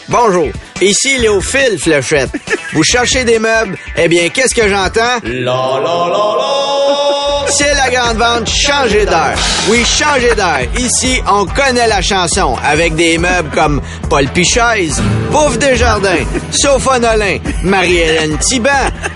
Bonjour, 0.10 0.50
ici 0.80 1.18
Léophile 1.18 1.80
Fléchette. 1.80 2.30
Vous 2.74 2.84
cherchez 2.84 3.24
des 3.24 3.40
meubles? 3.40 3.76
Eh 3.98 4.08
bien, 4.08 4.30
qu'est-ce 4.30 4.54
que 4.54 4.68
j'entends? 4.68 5.18
La 5.24 5.80
la 5.84 6.08
la 6.12 6.36
la! 6.38 7.05
C'est 7.50 7.74
la 7.76 7.90
grande 7.90 8.18
vente 8.18 8.50
Changer 8.50 9.06
d'air. 9.06 9.36
Oui, 9.70 9.86
Changer 9.86 10.34
d'air. 10.36 10.68
Ici, 10.78 11.22
on 11.32 11.46
connaît 11.46 11.88
la 11.88 12.02
chanson 12.02 12.56
avec 12.64 12.96
des 12.96 13.18
meubles 13.18 13.50
comme 13.54 13.82
Paul 14.10 14.28
Pichaise, 14.30 15.02
Bouffe 15.32 15.58
Desjardins, 15.60 16.26
Sophia 16.52 17.00
Nolin, 17.00 17.38
Marie-Hélène 17.64 18.38
Thiban, 18.40 18.70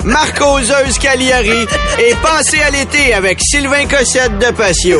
Marc-Oseuse 0.03 0.97
Cagliari 0.99 1.65
et 1.99 2.15
Pensez 2.21 2.61
à 2.61 2.69
l'été 2.69 3.13
avec 3.13 3.39
Sylvain 3.41 3.85
Cossette 3.87 4.37
de 4.37 4.51
Patio. 4.51 4.99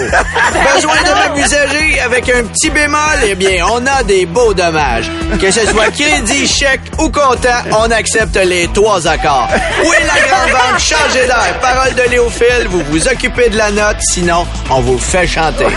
Besoin 0.76 0.96
de 0.96 2.04
avec 2.04 2.30
un 2.30 2.44
petit 2.44 2.70
bémol? 2.70 3.00
Eh 3.26 3.36
bien, 3.36 3.66
on 3.72 3.86
a 3.86 4.04
des 4.04 4.26
beaux 4.26 4.54
dommages. 4.54 5.10
Que 5.40 5.52
ce 5.52 5.66
soit 5.68 5.92
crédit, 5.92 6.48
chèque 6.48 6.82
ou 6.98 7.10
comptant, 7.10 7.62
on 7.72 7.92
accepte 7.92 8.36
les 8.38 8.68
trois 8.74 9.08
accords. 9.08 9.50
Oui, 9.84 9.96
la 10.08 10.28
grande 10.28 10.52
vente 10.52 10.80
Changer 10.80 11.28
d'air. 11.28 11.60
Parole 11.62 11.94
de 11.94 12.10
Léophile, 12.10 12.68
vous 12.70 12.84
vous 12.90 13.08
occupez 13.08 13.19
de 13.28 13.58
la 13.58 13.72
note, 13.72 13.98
sinon, 14.02 14.48
on 14.70 14.80
vous 14.82 14.98
fait 14.98 15.28
chanter. 15.28 15.68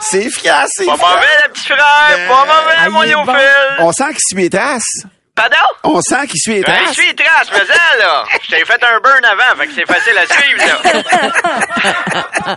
C'est 0.00 0.22
efficace, 0.24 0.70
c'est 0.74 0.86
Pas 0.86 0.94
efficace. 0.94 1.10
mauvais, 1.14 1.26
le 1.46 1.52
petit 1.52 1.66
frère! 1.66 2.28
Pas 2.28 2.44
mauvais, 2.44 2.74
Ah, 2.78 2.88
mon 2.90 3.24
bon. 3.24 3.32
On 3.80 3.92
sent 3.92 4.08
qu'il 4.10 4.20
suit 4.20 4.36
les 4.44 4.50
traces. 4.50 5.04
Pardon? 5.34 5.56
On 5.84 6.00
sent 6.00 6.26
qu'il 6.28 6.40
suit 6.40 6.54
les 6.54 6.62
Ben, 6.62 6.72
traces. 6.84 6.96
je 6.96 7.02
suis 7.02 7.14
trace, 7.14 7.48
mais 7.52 7.58
ça, 7.66 7.96
là. 7.98 8.24
Je 8.42 8.48
t'ai 8.56 8.64
fait 8.64 8.82
un 8.82 9.00
burn 9.00 9.24
avant, 9.24 9.60
fait 9.60 9.66
que 9.68 9.72
c'est 9.74 9.86
facile 9.86 10.18
à 10.18 10.26
suivre, 10.26 10.64
là. 10.66 12.56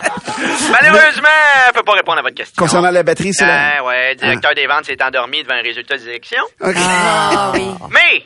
Malheureusement, 0.70 1.28
elle 1.66 1.72
peut 1.72 1.82
pas 1.82 1.92
répondre 1.92 2.18
à 2.18 2.22
votre 2.22 2.34
question. 2.34 2.54
Concernant 2.58 2.90
la 2.90 3.02
batterie, 3.02 3.32
c'est 3.34 3.46
la... 3.46 3.76
Ah, 3.78 3.84
ouais, 3.84 4.10
le 4.14 4.16
directeur 4.16 4.54
des 4.54 4.66
ventes 4.66 4.86
s'est 4.86 5.02
endormi 5.02 5.42
devant 5.42 5.54
un 5.54 5.62
résultat 5.62 5.96
des 5.98 6.08
élections. 6.08 6.44
Ah 6.62 7.52
oui. 7.54 7.68
Mais, 7.90 8.24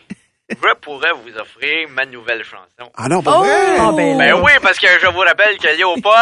je 0.50 0.74
pourrais 0.80 1.12
vous 1.12 1.36
offrir 1.38 1.88
ma 1.90 2.06
nouvelle 2.06 2.42
chanson. 2.42 2.90
Ah 2.96 3.06
non, 3.08 3.22
pas 3.22 3.38
vrai. 3.38 3.50
Ah, 3.78 3.90
ben, 3.94 4.16
Ben 4.16 4.32
oui, 4.42 4.52
parce 4.62 4.78
que 4.78 4.86
je 5.00 5.06
vous 5.08 5.18
rappelle 5.20 5.58
que 5.58 5.68
Léopold 5.68 6.14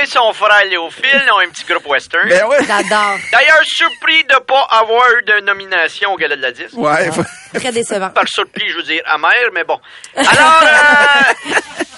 et 0.00 0.06
son 0.06 0.32
frère 0.32 0.64
Léophile 0.66 1.24
ont 1.34 1.40
un 1.40 1.50
petit 1.50 1.64
groupe 1.64 1.86
western. 1.86 2.28
Ben 2.28 2.44
ouais. 2.46 2.58
J'adore. 2.66 3.16
D'ailleurs, 3.32 3.60
surpris 3.64 4.22
de 4.24 4.36
pas 4.46 4.62
avoir 4.70 5.02
eu 5.18 5.22
de 5.24 5.40
nomination 5.40 6.12
au 6.12 6.16
Gala 6.16 6.36
de 6.36 6.42
la 6.42 6.52
disque. 6.52 6.74
Ouais. 6.76 7.10
faut- 7.10 7.24
Très 7.58 7.72
décevant. 7.72 8.10
Par 8.10 8.28
surpris, 8.28 8.68
je 8.68 8.76
veux 8.76 8.82
dire 8.84 9.02
amer, 9.06 9.32
mais 9.52 9.64
bon. 9.64 9.78
Alors, 10.16 10.62
euh, 10.62 11.54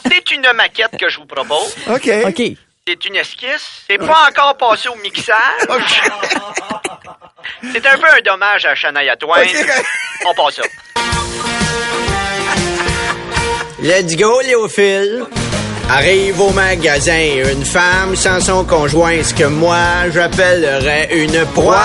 c'est 0.08 0.30
une 0.30 0.50
maquette 0.54 0.96
que 0.98 1.08
je 1.10 1.18
vous 1.18 1.26
propose. 1.26 1.76
OK. 1.88 2.08
OK. 2.26 2.42
C'est 2.88 3.04
une 3.04 3.16
esquisse. 3.16 3.82
C'est 3.88 3.98
pas 3.98 4.28
encore 4.30 4.56
passé 4.56 4.88
au 4.88 4.94
mixage. 4.96 5.36
C'est 7.72 7.86
un 7.86 7.98
peu 7.98 8.06
un 8.06 8.20
dommage 8.24 8.64
à 8.64 8.74
Shania 8.74 9.16
Twain. 9.16 9.44
On 10.26 10.34
passe 10.34 10.56
ça. 10.56 10.62
Let's 13.82 14.16
go, 14.16 14.40
Léophile. 14.40 15.26
Arrive 15.88 16.40
au 16.40 16.50
magasin 16.50 17.20
une 17.52 17.64
femme 17.64 18.16
sans 18.16 18.40
son 18.40 18.64
conjoint, 18.64 19.22
ce 19.22 19.32
que 19.32 19.44
moi 19.44 20.10
j'appellerais 20.12 21.08
une 21.12 21.44
proie. 21.54 21.76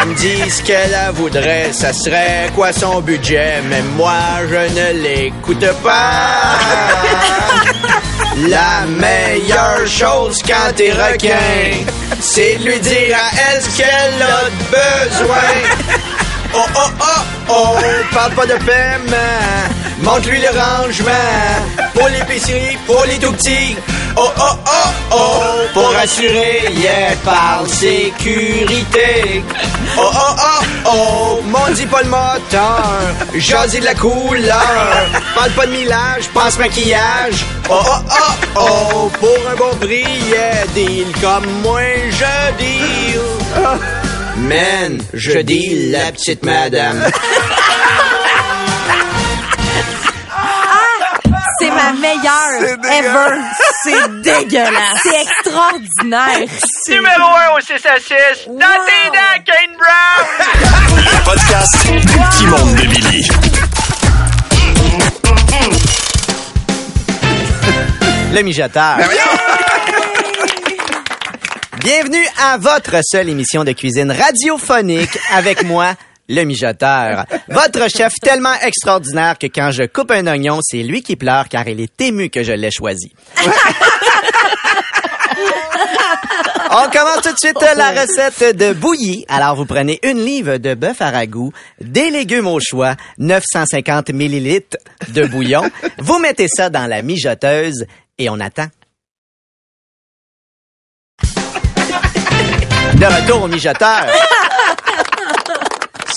Elle 0.00 0.08
me 0.10 0.14
dit 0.14 0.48
ce 0.48 0.62
qu'elle 0.62 0.96
voudrait, 1.14 1.72
ça 1.72 1.92
serait 1.92 2.50
quoi 2.54 2.72
son 2.72 3.00
budget, 3.00 3.60
mais 3.68 3.82
moi 3.96 4.14
je 4.48 4.54
ne 4.78 5.02
l'écoute 5.02 5.66
pas. 5.82 6.58
La 8.48 8.86
meilleure 8.86 9.86
chose 9.86 10.40
quand 10.46 10.72
t'es 10.76 10.92
requin, 10.92 11.84
c'est 12.20 12.58
de 12.58 12.64
lui 12.64 12.78
dire 12.78 13.16
à 13.16 13.30
elle 13.52 13.62
ce 13.62 13.76
qu'elle 13.76 14.22
a 14.22 14.44
besoin. 14.70 16.13
Oh 16.56 16.66
oh 16.76 16.90
oh 17.00 17.22
oh, 17.48 17.76
parle 18.12 18.32
pas 18.32 18.46
de 18.46 18.54
paiement, 18.64 19.16
montre-lui 20.02 20.40
le 20.40 20.50
rangement. 20.58 21.10
Pour 21.94 22.08
l'épicerie, 22.08 22.78
pour 22.86 23.04
les 23.06 23.18
tout 23.18 23.32
petits. 23.32 23.76
Oh 24.16 24.30
oh 24.38 24.42
oh 24.64 24.88
oh, 25.10 25.42
pour 25.72 25.92
assurer, 25.96 26.62
yeah, 26.76 27.16
parle 27.24 27.68
sécurité. 27.68 29.42
Oh 29.98 30.10
oh 30.12 30.36
oh 30.38 30.64
oh, 30.86 31.42
m'on 31.46 31.74
dit 31.74 31.86
pas 31.86 32.02
le 32.02 32.08
moteur, 32.08 32.84
j'en 33.34 33.66
de 33.66 33.84
la 33.84 33.94
couleur. 33.94 35.06
Parle 35.34 35.50
pas 35.50 35.66
de 35.66 35.72
millage, 35.72 36.28
pense 36.32 36.56
maquillage. 36.58 37.44
Oh 37.68 37.80
oh 37.84 37.98
oh 38.08 38.60
oh, 38.60 39.10
pour 39.18 39.50
un 39.50 39.56
bon 39.56 39.76
prix, 39.80 40.06
yeah, 40.30 40.64
deal 40.74 41.08
comme 41.20 41.50
moi 41.62 41.80
je 42.10 42.52
deal. 42.58 43.20
Man, 44.36 45.00
je 45.12 45.38
dis 45.40 45.90
la 45.90 46.10
petite 46.12 46.44
madame. 46.44 47.04
C'est 51.60 51.70
ma 51.70 51.92
meilleure 51.92 52.78
ever. 52.90 53.40
C'est 53.84 54.22
dégueulasse. 54.22 55.00
C'est 55.02 55.22
extraordinaire. 55.22 56.48
Numéro 56.88 57.28
1 57.52 57.56
au 57.56 57.60
6 57.60 57.72
à 57.86 57.98
6. 58.00 58.48
Dans 58.48 58.54
tes 58.58 59.10
dents, 59.10 59.44
Kane 59.46 59.76
Brown! 59.78 60.26
Le 60.96 61.24
podcast 61.24 61.86
du 61.86 62.00
petit 62.00 62.46
monde 62.46 62.74
de 62.74 62.86
Billy. 62.86 63.28
Le 68.32 68.42
mijoteur. 68.42 68.98
Bienvenue 71.84 72.26
à 72.40 72.56
votre 72.56 72.96
seule 73.04 73.28
émission 73.28 73.62
de 73.62 73.72
cuisine 73.72 74.10
radiophonique 74.10 75.18
avec 75.30 75.64
moi, 75.66 75.92
le 76.30 76.44
mijoteur. 76.44 77.26
Votre 77.48 77.90
chef 77.94 78.14
tellement 78.22 78.54
extraordinaire 78.62 79.36
que 79.38 79.48
quand 79.48 79.70
je 79.70 79.82
coupe 79.82 80.10
un 80.10 80.26
oignon, 80.26 80.60
c'est 80.62 80.82
lui 80.82 81.02
qui 81.02 81.16
pleure 81.16 81.46
car 81.50 81.68
il 81.68 81.80
est 81.82 82.00
ému 82.00 82.30
que 82.30 82.42
je 82.42 82.52
l'ai 82.52 82.70
choisi. 82.70 83.12
On 86.70 86.90
commence 86.90 87.20
tout 87.22 87.34
de 87.34 87.38
suite 87.38 87.60
la 87.76 87.90
recette 87.90 88.56
de 88.56 88.72
bouillie. 88.72 89.26
Alors, 89.28 89.54
vous 89.54 89.66
prenez 89.66 90.00
une 90.04 90.24
livre 90.24 90.56
de 90.56 90.72
bœuf 90.72 91.02
à 91.02 91.10
ragoût, 91.10 91.52
des 91.82 92.08
légumes 92.08 92.46
au 92.46 92.60
choix, 92.60 92.96
950 93.18 94.08
millilitres 94.08 94.78
de 95.08 95.26
bouillon. 95.26 95.70
Vous 95.98 96.18
mettez 96.18 96.48
ça 96.48 96.70
dans 96.70 96.86
la 96.86 97.02
mijoteuse 97.02 97.84
et 98.16 98.30
on 98.30 98.40
attend. 98.40 98.68
De 102.96 103.06
retour 103.06 103.42
au 103.42 103.48
mijoteur. 103.48 104.06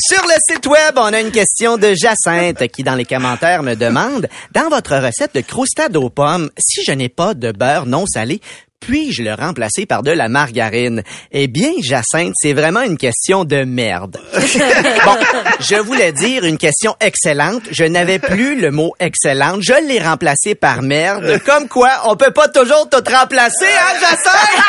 Sur 0.09 0.21
le 0.23 0.35
site 0.47 0.67
web, 0.67 0.93
on 0.95 1.11
a 1.11 1.19
une 1.19 1.31
question 1.31 1.77
de 1.77 1.93
Jacinthe 1.95 2.67
qui, 2.67 2.83
dans 2.83 2.95
les 2.95 3.03
commentaires, 3.03 3.63
me 3.63 3.75
demande, 3.75 4.27
dans 4.53 4.69
votre 4.69 4.95
recette 4.95 5.33
de 5.33 5.41
croustade 5.41 5.97
aux 5.97 6.09
pommes, 6.09 6.49
si 6.57 6.83
je 6.85 6.91
n'ai 6.91 7.09
pas 7.09 7.33
de 7.33 7.51
beurre 7.51 7.87
non 7.87 8.05
salé, 8.05 8.39
puis-je 8.79 9.23
le 9.23 9.33
remplacer 9.33 9.85
par 9.87 10.03
de 10.03 10.11
la 10.11 10.29
margarine? 10.29 11.03
Eh 11.31 11.47
bien, 11.47 11.71
Jacinthe, 11.81 12.33
c'est 12.35 12.53
vraiment 12.53 12.81
une 12.81 12.97
question 12.97 13.43
de 13.43 13.63
merde. 13.63 14.17
bon, 14.33 15.17
je 15.59 15.75
voulais 15.77 16.11
dire 16.11 16.45
une 16.45 16.57
question 16.57 16.95
excellente. 17.01 17.63
Je 17.71 17.85
n'avais 17.85 18.19
plus 18.19 18.59
le 18.61 18.71
mot 18.71 18.93
excellente. 18.99 19.61
Je 19.61 19.73
l'ai 19.87 19.99
remplacé 19.99 20.53
par 20.55 20.83
merde. 20.83 21.41
Comme 21.43 21.67
quoi, 21.67 21.89
on 22.05 22.15
peut 22.15 22.31
pas 22.31 22.47
toujours 22.49 22.87
tout 22.89 23.03
remplacer, 23.11 23.65
hein, 23.65 23.95
Jacinthe? 23.99 24.63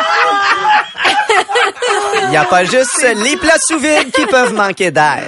Il 2.24 2.30
n'y 2.30 2.36
a 2.36 2.44
pas 2.44 2.64
juste 2.64 3.06
les 3.24 3.36
plats 3.36 3.58
sous 3.66 3.78
vide 3.78 4.10
qui 4.12 4.26
peuvent 4.26 4.54
manquer 4.54 4.90
d'air. 4.90 5.22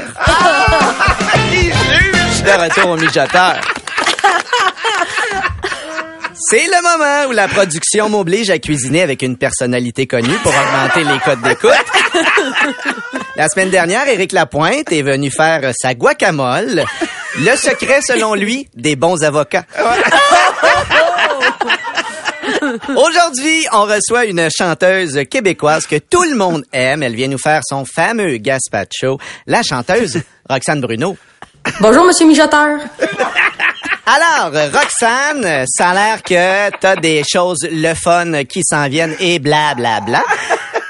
Au 2.84 2.96
mijoteur. 2.96 3.60
C'est 6.50 6.66
le 6.66 6.82
moment 6.82 7.28
où 7.28 7.32
la 7.32 7.48
production 7.48 8.08
m'oblige 8.08 8.48
à 8.50 8.58
cuisiner 8.58 9.02
avec 9.02 9.22
une 9.22 9.36
personnalité 9.36 10.06
connue 10.06 10.36
pour 10.42 10.52
augmenter 10.52 11.04
les 11.04 11.18
codes 11.18 11.42
d'écoute. 11.42 11.72
La 13.36 13.48
semaine 13.48 13.70
dernière, 13.70 14.08
Éric 14.08 14.32
Lapointe 14.32 14.90
est 14.92 15.02
venu 15.02 15.30
faire 15.30 15.72
sa 15.76 15.94
guacamole. 15.94 16.84
Le 17.38 17.56
secret, 17.56 18.00
selon 18.02 18.34
lui, 18.34 18.68
des 18.74 18.96
bons 18.96 19.22
avocats. 19.24 19.64
Aujourd'hui, 22.96 23.66
on 23.72 23.82
reçoit 23.82 24.24
une 24.26 24.48
chanteuse 24.50 25.20
québécoise 25.30 25.86
que 25.86 25.96
tout 25.96 26.22
le 26.24 26.36
monde 26.36 26.64
aime. 26.72 27.02
Elle 27.02 27.14
vient 27.14 27.28
nous 27.28 27.38
faire 27.38 27.60
son 27.68 27.84
fameux 27.84 28.36
gazpacho. 28.36 29.18
La 29.46 29.62
chanteuse 29.62 30.20
Roxane 30.48 30.80
Bruno. 30.80 31.16
Bonjour, 31.80 32.04
Monsieur 32.04 32.26
Mijoteur. 32.26 32.78
Alors, 34.06 34.52
Roxane, 34.72 35.66
ça 35.68 35.90
a 35.90 35.94
l'air 35.94 36.22
que 36.22 36.70
t'as 36.78 36.96
des 36.96 37.22
choses 37.30 37.58
le 37.70 37.92
fun 37.94 38.44
qui 38.44 38.62
s'en 38.64 38.88
viennent 38.88 39.14
et 39.20 39.38
bla 39.38 39.74
bla 39.74 40.00
bla. 40.00 40.22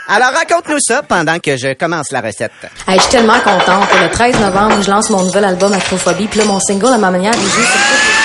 Alors, 0.08 0.32
raconte-nous 0.32 0.78
ça 0.80 1.02
pendant 1.02 1.38
que 1.38 1.56
je 1.56 1.74
commence 1.74 2.12
la 2.12 2.20
recette. 2.20 2.52
Hey, 2.86 2.96
je 2.96 3.02
suis 3.02 3.10
tellement 3.10 3.40
contente. 3.40 3.88
Le 4.00 4.08
13 4.08 4.40
novembre, 4.40 4.82
je 4.82 4.90
lance 4.90 5.10
mon 5.10 5.22
nouvel 5.22 5.44
album 5.44 5.72
Acrophobie. 5.72 6.28
Puis 6.28 6.38
là, 6.38 6.46
mon 6.46 6.60
single, 6.60 6.94
à 6.94 6.98
ma 6.98 7.10
manière, 7.10 7.34
il 7.34 7.42
joue 7.42 7.50
sur 7.50 7.72
toutes 7.72 8.18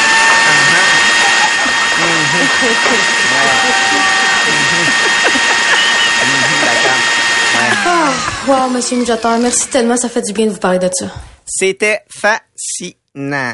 Ah, 7.85 8.09
wow, 8.47 8.69
monsieur 8.69 8.97
Mijoteur, 8.97 9.37
merci 9.37 9.67
tellement. 9.67 9.97
Ça 9.97 10.09
fait 10.09 10.21
du 10.21 10.33
bien 10.33 10.45
de 10.47 10.51
vous 10.51 10.57
parler 10.57 10.79
de 10.79 10.89
ça. 10.93 11.05
C'était 11.45 12.01
fascinant. 12.09 13.53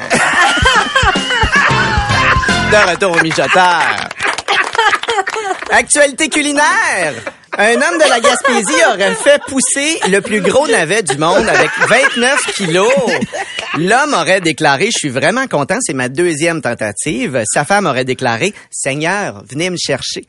de 2.70 2.90
retour 2.90 3.16
au 3.16 3.22
mijoteur. 3.22 4.08
Actualité 5.70 6.28
culinaire. 6.28 7.14
Un 7.58 7.74
homme 7.74 7.98
de 7.98 8.08
la 8.08 8.20
Gaspésie 8.20 8.84
aurait 8.92 9.14
fait 9.14 9.40
pousser 9.48 9.98
le 10.08 10.20
plus 10.20 10.40
gros 10.40 10.68
navet 10.68 11.02
du 11.02 11.18
monde 11.18 11.48
avec 11.48 11.70
29 11.88 12.46
kilos. 12.54 12.92
L'homme 13.76 14.14
aurait 14.14 14.40
déclaré, 14.40 14.86
je 14.86 14.98
suis 14.98 15.08
vraiment 15.08 15.46
content, 15.46 15.76
c'est 15.80 15.92
ma 15.92 16.08
deuxième 16.08 16.62
tentative. 16.62 17.42
Sa 17.52 17.64
femme 17.64 17.86
aurait 17.86 18.04
déclaré, 18.04 18.54
Seigneur, 18.70 19.42
venez 19.50 19.68
me 19.70 19.76
chercher. 19.76 20.26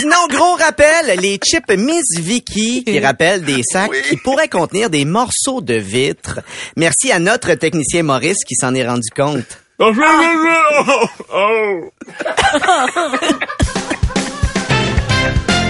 Sinon, 0.00 0.28
gros 0.30 0.54
rappel, 0.54 1.20
les 1.20 1.38
chips 1.44 1.76
Miss 1.76 2.18
Vicky 2.18 2.84
qui 2.84 3.00
rappellent 3.00 3.44
des 3.44 3.62
sacs 3.62 3.90
qui 4.08 4.16
pourraient 4.16 4.48
contenir 4.48 4.88
des 4.88 5.04
morceaux 5.04 5.60
de 5.60 5.74
vitre. 5.74 6.40
Merci 6.76 7.12
à 7.12 7.18
notre 7.18 7.52
technicien 7.52 8.02
Maurice 8.02 8.42
qui 8.46 8.54
s'en 8.54 8.74
est 8.74 8.88
rendu 8.88 9.10
compte. 9.14 9.44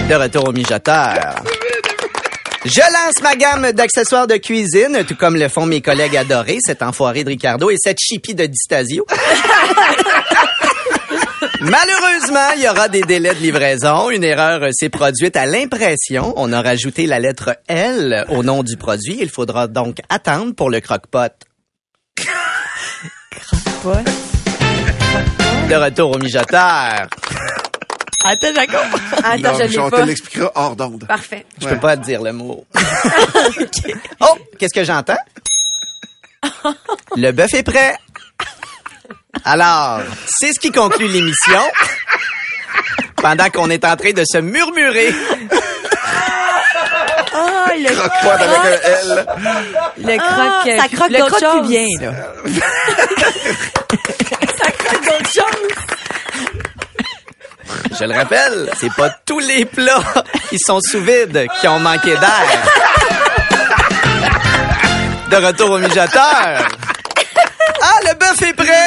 De 0.09 0.15
retour 0.15 0.47
au 0.47 0.51
mijoteur. 0.53 1.35
Je 2.63 2.79
lance 2.79 3.21
ma 3.23 3.35
gamme 3.35 3.71
d'accessoires 3.73 4.27
de 4.27 4.37
cuisine, 4.37 5.03
tout 5.07 5.15
comme 5.15 5.35
le 5.35 5.49
font 5.49 5.65
mes 5.65 5.81
collègues 5.81 6.15
adorés, 6.15 6.59
cet 6.61 6.83
enfoiré 6.83 7.23
de 7.23 7.29
Ricardo 7.29 7.69
et 7.69 7.77
cette 7.77 7.99
chipie 7.99 8.35
de 8.35 8.45
Distasio. 8.45 9.05
Malheureusement, 11.61 12.51
il 12.57 12.63
y 12.63 12.67
aura 12.67 12.87
des 12.89 13.01
délais 13.01 13.35
de 13.35 13.39
livraison. 13.39 14.09
Une 14.09 14.23
erreur 14.23 14.67
s'est 14.71 14.89
produite 14.89 15.35
à 15.37 15.45
l'impression. 15.45 16.33
On 16.35 16.51
a 16.53 16.61
rajouté 16.61 17.05
la 17.05 17.19
lettre 17.19 17.55
L 17.67 18.25
au 18.29 18.43
nom 18.43 18.63
du 18.63 18.77
produit. 18.77 19.17
Il 19.21 19.29
faudra 19.29 19.67
donc 19.67 19.97
attendre 20.09 20.55
pour 20.55 20.69
le 20.71 20.79
croque-pot. 20.79 21.31
Quoi? 23.83 23.97
De 25.69 25.75
retour 25.75 26.15
au 26.15 26.17
mijoteur. 26.17 27.07
Attends, 28.23 28.53
Jacob. 28.53 28.79
Attends, 29.23 29.57
Non, 29.59 29.67
je 29.67 29.79
on 29.79 29.89
te 29.89 30.01
l'expliquera 30.01 30.51
hors 30.55 30.75
d'onde. 30.75 31.05
Parfait. 31.07 31.45
Je 31.59 31.67
peux 31.67 31.79
pas 31.79 31.95
te 31.97 32.03
dire 32.03 32.21
le 32.21 32.33
mot. 32.33 32.65
Oh, 34.19 34.37
qu'est-ce 34.59 34.73
que 34.73 34.83
j'entends? 34.83 35.17
Le 37.15 37.31
bœuf 37.31 37.53
est 37.55 37.63
prêt. 37.63 37.95
Alors, 39.45 40.01
c'est 40.27 40.53
ce 40.53 40.59
qui 40.59 40.71
conclut 40.71 41.07
l'émission. 41.07 41.61
Pendant 43.15 43.49
qu'on 43.49 43.69
est 43.69 43.85
en 43.85 43.95
train 43.95 44.11
de 44.11 44.23
se 44.25 44.37
murmurer. 44.39 45.13
Ah, 47.33 47.65
le, 47.75 47.95
Croque-pas 47.95 48.33
avec 48.33 48.49
un 48.49 48.79
L. 48.83 49.25
le 49.97 50.17
croque. 50.17 50.69
ça 50.79 50.87
croque 50.95 51.09
le 51.11 51.17
d'autres 51.19 51.35
croque 51.35 51.39
choses. 51.39 51.61
plus 51.61 51.69
bien, 51.69 51.87
là. 52.01 52.11
ça 54.57 54.71
croque 54.71 55.03
d'autres 55.05 55.31
choses. 55.31 55.69
Je 57.99 58.05
le 58.05 58.13
rappelle, 58.15 58.69
c'est 58.79 58.93
pas 58.93 59.09
tous 59.25 59.39
les 59.39 59.65
plats 59.65 60.03
qui 60.49 60.57
sont 60.59 60.79
sous 60.81 61.01
vide 61.01 61.47
qui 61.59 61.67
ont 61.67 61.79
manqué 61.79 62.15
d'air. 62.15 62.47
De 65.29 65.35
retour 65.37 65.71
au 65.71 65.77
mijoteur. 65.77 66.67
Ah, 67.83 67.99
le 68.03 68.13
bœuf 68.15 68.41
est 68.41 68.53
prêt! 68.53 68.80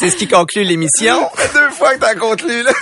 C'est 0.00 0.08
ce 0.08 0.16
qui 0.16 0.26
conclut 0.26 0.64
l'émission. 0.64 1.28
Deux 1.52 1.70
fois 1.72 1.94
que 1.94 2.00
t'as 2.00 2.14
conclu, 2.14 2.62
là. 2.62 2.72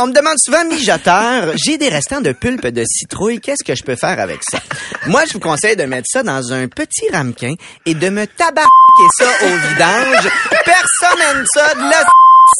On 0.00 0.08
me 0.08 0.12
demande 0.12 0.34
souvent, 0.44 0.64
mijoteur, 0.64 1.52
j'ai 1.54 1.78
des 1.78 1.88
restants 1.88 2.20
de 2.20 2.32
pulpe 2.32 2.66
de 2.66 2.82
citrouille, 2.84 3.40
qu'est-ce 3.40 3.62
que 3.64 3.76
je 3.76 3.84
peux 3.84 3.94
faire 3.94 4.18
avec 4.18 4.40
ça? 4.42 4.58
Moi, 5.06 5.22
je 5.28 5.34
vous 5.34 5.38
conseille 5.38 5.76
de 5.76 5.84
mettre 5.84 6.08
ça 6.10 6.24
dans 6.24 6.52
un 6.52 6.66
petit 6.66 7.08
ramequin 7.12 7.54
et 7.86 7.94
de 7.94 8.08
me 8.08 8.26
tabarquer 8.26 8.68
ça 9.16 9.26
au 9.42 9.68
vidange. 9.68 10.28
Personne 10.64 11.20
aime 11.30 11.44
ça, 11.54 11.74
de 11.74 11.82
la 11.82 12.04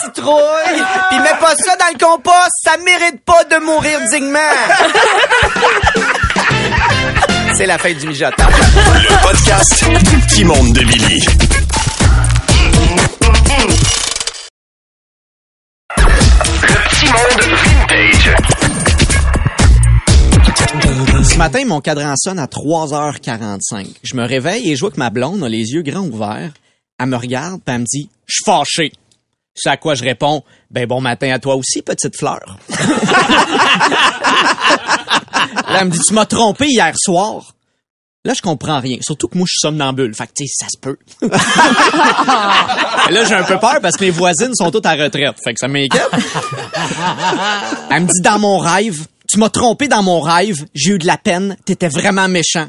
citrouille. 0.05 0.85
Puis 1.11 1.19
mets 1.19 1.39
pas 1.41 1.57
ça 1.57 1.75
dans 1.75 1.93
le 1.93 1.99
compost, 1.99 2.53
ça 2.63 2.77
mérite 2.77 3.25
pas 3.25 3.43
de 3.43 3.57
mourir 3.65 3.99
dignement. 4.09 4.39
C'est 7.57 7.67
la 7.67 7.79
fin 7.79 7.93
du 7.93 8.07
mijoteur. 8.07 8.49
Le 8.49 9.21
podcast 9.21 9.85
du 9.85 10.17
petit 10.21 10.45
monde 10.45 10.73
de 10.75 10.85
Billy. 10.85 11.25
Ce 21.23 21.37
matin, 21.37 21.65
mon 21.65 21.81
cadran 21.81 22.15
sonne 22.17 22.41
à 22.41 22.47
3h45. 22.47 23.87
Je 24.03 24.17
me 24.17 24.25
réveille 24.27 24.71
et 24.71 24.75
je 24.75 24.81
vois 24.81 24.91
que 24.91 24.99
ma 24.99 25.11
blonde 25.11 25.45
a 25.45 25.49
les 25.49 25.73
yeux 25.73 25.83
grands 25.83 26.07
ouverts. 26.07 26.53
Elle 26.99 27.07
me 27.07 27.17
regarde, 27.17 27.61
puis 27.65 27.73
elle 27.75 27.83
me 27.83 27.87
dit 27.87 28.09
«Je 28.27 28.35
suis 28.35 28.45
fâché.» 28.45 28.93
C'est 29.55 29.71
à 29.71 29.77
quoi 29.77 29.95
je 29.95 30.03
réponds 30.03 30.43
«Ben 30.73 30.87
bon 30.87 31.01
matin 31.01 31.31
à 31.33 31.39
toi 31.39 31.55
aussi, 31.55 31.83
petite 31.83 32.17
fleur.» 32.17 32.59
elle 35.69 35.87
me 35.87 35.91
dit 35.91 36.01
«Tu 36.09 36.15
m'as 36.15 36.27
trompé 36.27 36.67
hier 36.67 36.95
soir.» 36.97 37.55
Là, 38.29 38.35
je 38.35 38.43
comprends 38.43 38.79
rien. 38.79 38.99
Surtout 39.01 39.27
que 39.29 39.39
moi, 39.39 39.47
je 39.49 39.55
suis 39.55 39.61
somnambule. 39.63 40.15
Fait 40.15 40.27
que, 40.27 40.33
tu 40.37 40.47
sais, 40.47 40.53
ça 40.61 40.67
se 40.69 40.77
peut. 40.77 40.99
Là, 43.11 43.25
j'ai 43.25 43.35
un 43.35 43.43
peu 43.43 43.59
peur 43.59 43.79
parce 43.81 43.97
que 43.97 44.05
mes 44.05 44.11
voisines 44.11 44.55
sont 44.55 44.71
toutes 44.71 44.85
à 44.85 44.93
retraite. 44.93 45.37
Fait 45.43 45.55
que 45.55 45.59
ça 45.59 45.67
m'inquiète. 45.67 46.11
Elle 47.91 48.03
me 48.03 48.07
dit 48.07 48.21
dans 48.21 48.39
mon 48.39 48.59
rêve, 48.59 49.07
tu 49.27 49.39
m'as 49.39 49.49
trompé 49.49 49.89
dans 49.89 50.03
mon 50.03 50.21
rêve, 50.21 50.67
j'ai 50.75 50.91
eu 50.91 50.99
de 50.99 51.07
la 51.07 51.17
peine, 51.17 51.57
t'étais 51.65 51.89
vraiment 51.89 52.29
méchant. 52.29 52.69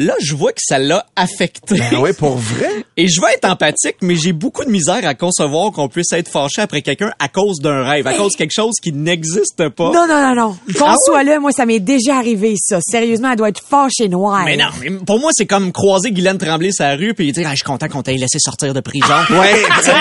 Là, 0.00 0.14
je 0.20 0.34
vois 0.36 0.52
que 0.52 0.60
ça 0.62 0.78
l'a 0.78 1.04
affecté. 1.16 1.74
Ah 1.92 1.96
oui, 2.00 2.12
pour 2.12 2.36
vrai? 2.36 2.70
Et 2.96 3.08
je 3.08 3.20
veux 3.20 3.26
être 3.34 3.44
empathique, 3.46 3.96
mais 4.00 4.14
j'ai 4.14 4.32
beaucoup 4.32 4.64
de 4.64 4.70
misère 4.70 5.04
à 5.04 5.14
concevoir 5.14 5.72
qu'on 5.72 5.88
puisse 5.88 6.12
être 6.12 6.28
fâché 6.30 6.60
après 6.62 6.82
quelqu'un 6.82 7.10
à 7.18 7.26
cause 7.28 7.58
d'un 7.60 7.82
rêve, 7.82 8.06
à 8.06 8.14
cause 8.14 8.32
de 8.32 8.36
quelque 8.38 8.52
chose 8.54 8.74
qui 8.80 8.92
n'existe 8.92 9.68
pas. 9.70 9.90
Non, 9.90 10.06
non, 10.06 10.20
non, 10.20 10.34
non. 10.36 10.56
Qu'on 10.78 10.84
Ah 10.86 10.90
ouais? 10.92 10.96
soit 11.04 11.24
là, 11.24 11.40
moi, 11.40 11.50
ça 11.50 11.66
m'est 11.66 11.80
déjà 11.80 12.16
arrivé, 12.16 12.54
ça. 12.56 12.78
Sérieusement, 12.80 13.32
elle 13.32 13.38
doit 13.38 13.48
être 13.48 13.60
fâchée 13.68 14.08
noire. 14.08 14.44
Mais 14.44 14.56
non, 14.56 14.66
mais 14.80 14.90
pour 15.04 15.18
moi, 15.18 15.30
c'est 15.34 15.46
comme 15.46 15.72
croiser 15.72 16.12
Guylaine 16.12 16.38
Tremblay 16.38 16.70
sur 16.70 16.84
la 16.84 16.94
rue 16.94 17.12
puis 17.14 17.32
dire 17.32 17.44
ah, 17.46 17.50
je 17.50 17.56
suis 17.56 17.64
content 17.64 17.88
qu'on 17.88 18.02
t'ait 18.02 18.14
laissé 18.14 18.38
sortir 18.38 18.72
de 18.74 18.80
prison. 18.80 19.04
Ouais, 19.30 19.62
Tu 19.78 19.84
sais, 19.84 19.92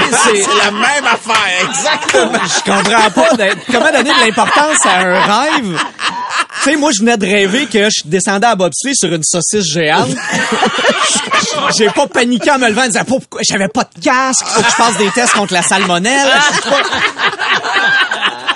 c'est 0.44 0.64
la 0.64 0.72
même 0.72 1.06
affaire, 1.06 1.70
exactement. 1.70 2.40
je 2.46 2.72
comprends 2.72 3.12
pas 3.12 3.36
d'être- 3.36 3.66
comment 3.66 3.92
donner 3.92 4.12
de 4.12 4.26
l'importance 4.28 4.86
à 4.86 5.00
un 5.00 5.20
rêve? 5.22 5.80
Tu 6.64 6.72
sais, 6.72 6.76
moi, 6.76 6.92
je 6.92 7.00
venais 7.00 7.18
de 7.18 7.26
rêver 7.26 7.66
que 7.68 7.90
je 7.90 8.02
descendais 8.06 8.48
à 8.48 8.56
bobsleigh 8.56 8.96
sur 8.96 9.14
une 9.14 9.24
saucisse 9.24 9.66
géante. 9.66 10.10
J'ai 11.78 11.90
pas 11.90 12.08
paniqué 12.08 12.52
en 12.52 12.60
me 12.60 12.68
levant 12.70 12.84
en 12.84 12.88
disant 12.88 13.06
pourquoi 13.06 13.42
j'avais 13.48 13.68
pas 13.68 13.84
de 13.84 14.02
casque, 14.02 14.46
faut 14.46 14.62
que 14.62 14.70
je 14.70 14.76
fasse 14.76 14.98
des 14.98 15.10
tests 15.12 15.34
contre 15.34 15.54
la 15.54 15.62
salmonelle. 15.62 16.28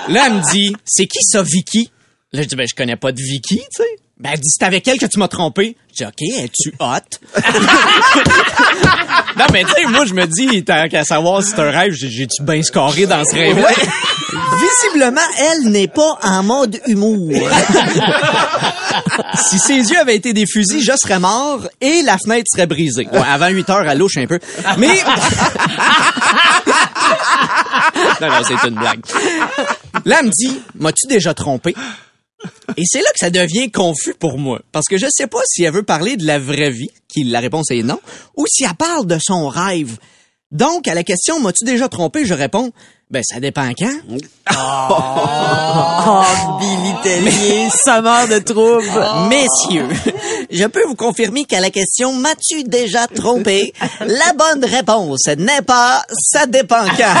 Là, 0.08 0.24
elle 0.26 0.34
me 0.34 0.52
dit, 0.52 0.74
c'est 0.84 1.06
qui 1.06 1.22
ça, 1.22 1.42
Vicky? 1.42 1.90
Là, 2.32 2.42
je 2.42 2.48
dis, 2.48 2.56
ben, 2.56 2.66
je 2.68 2.74
connais 2.74 2.96
pas 2.96 3.12
de 3.12 3.20
Vicky, 3.20 3.58
tu 3.58 3.64
sais. 3.70 3.96
Ben, 4.18 4.30
elle 4.34 4.40
dit, 4.40 4.48
c'est 4.50 4.64
avec 4.64 4.86
elle 4.86 4.98
que 4.98 5.06
tu 5.06 5.18
m'as 5.18 5.28
trompé. 5.28 5.76
Je 5.90 5.96
dis, 5.96 6.04
OK, 6.04 6.22
es-tu 6.44 6.72
hot? 6.78 6.86
non, 9.36 9.44
mais 9.52 9.64
tu 9.64 9.72
sais, 9.72 9.84
moi, 9.86 10.04
je 10.04 10.14
me 10.14 10.26
dis, 10.26 10.62
tant 10.64 10.86
qu'à 10.88 11.04
savoir 11.04 11.42
si 11.42 11.50
c'est 11.50 11.58
un 11.60 11.70
rêve, 11.70 11.92
j'ai- 11.92 12.08
j'ai-tu 12.10 12.42
bien 12.42 12.62
scoré 12.62 13.06
dans 13.06 13.24
ce 13.24 13.34
rêve-là? 13.34 13.68
Visiblement, 14.60 15.20
elle 15.40 15.70
n'est 15.72 15.88
pas 15.88 16.18
en 16.22 16.42
mode 16.44 16.80
humour. 16.86 17.32
si 19.48 19.58
ses 19.58 19.74
yeux 19.90 19.98
avaient 19.98 20.14
été 20.16 20.32
des 20.32 20.46
fusils, 20.46 20.82
je 20.84 20.92
serais 21.02 21.18
mort 21.18 21.66
et 21.80 22.02
la 22.02 22.16
fenêtre 22.16 22.46
serait 22.54 22.66
brisée. 22.66 23.08
Ouais, 23.12 23.20
avant 23.28 23.48
8 23.48 23.70
heures, 23.70 23.88
elle 23.88 23.98
louche 23.98 24.16
un 24.18 24.26
peu. 24.26 24.38
Mais... 24.78 24.88
non, 28.20 28.28
non, 28.28 28.42
c'est 28.46 28.68
une 28.68 28.74
blague. 28.76 29.00
Là, 30.04 30.18
elle 30.20 30.26
me 30.26 30.30
dit, 30.30 30.62
m'as-tu 30.76 31.08
déjà 31.08 31.34
trompé? 31.34 31.74
Et 32.76 32.82
c'est 32.84 33.00
là 33.00 33.10
que 33.12 33.18
ça 33.18 33.30
devient 33.30 33.70
confus 33.70 34.14
pour 34.14 34.38
moi. 34.38 34.60
Parce 34.72 34.86
que 34.86 34.96
je 34.96 35.06
sais 35.10 35.26
pas 35.26 35.40
si 35.46 35.62
elle 35.64 35.72
veut 35.72 35.82
parler 35.82 36.16
de 36.16 36.26
la 36.26 36.38
vraie 36.38 36.70
vie, 36.70 36.90
qui 37.08 37.24
la 37.24 37.40
réponse 37.40 37.70
est 37.70 37.82
non, 37.82 38.00
ou 38.36 38.46
si 38.48 38.64
elle 38.64 38.74
parle 38.74 39.06
de 39.06 39.18
son 39.20 39.48
rêve. 39.48 39.98
Donc, 40.50 40.86
à 40.86 40.94
la 40.94 41.02
question, 41.02 41.40
m'as-tu 41.40 41.64
déjà 41.64 41.88
trompé? 41.88 42.26
Je 42.26 42.34
réponds, 42.34 42.72
ben, 43.10 43.22
ça 43.22 43.40
dépend 43.40 43.70
quand. 43.78 43.94
Oh, 44.54 46.24
Billy 46.24 46.51
Tellier, 47.02 47.68
sommeur 47.84 48.28
de 48.28 48.38
trouble. 48.38 49.06
Messieurs, 49.28 49.88
je 50.50 50.64
peux 50.66 50.84
vous 50.86 50.94
confirmer 50.94 51.44
qu'à 51.44 51.60
la 51.60 51.70
question 51.70 52.12
m'as-tu 52.12 52.64
déjà 52.64 53.06
trompé, 53.08 53.72
la 54.00 54.32
bonne 54.36 54.64
réponse 54.64 55.26
n'est 55.38 55.62
pas 55.62 56.04
ça 56.12 56.46
dépend 56.46 56.84
quand. 56.96 57.14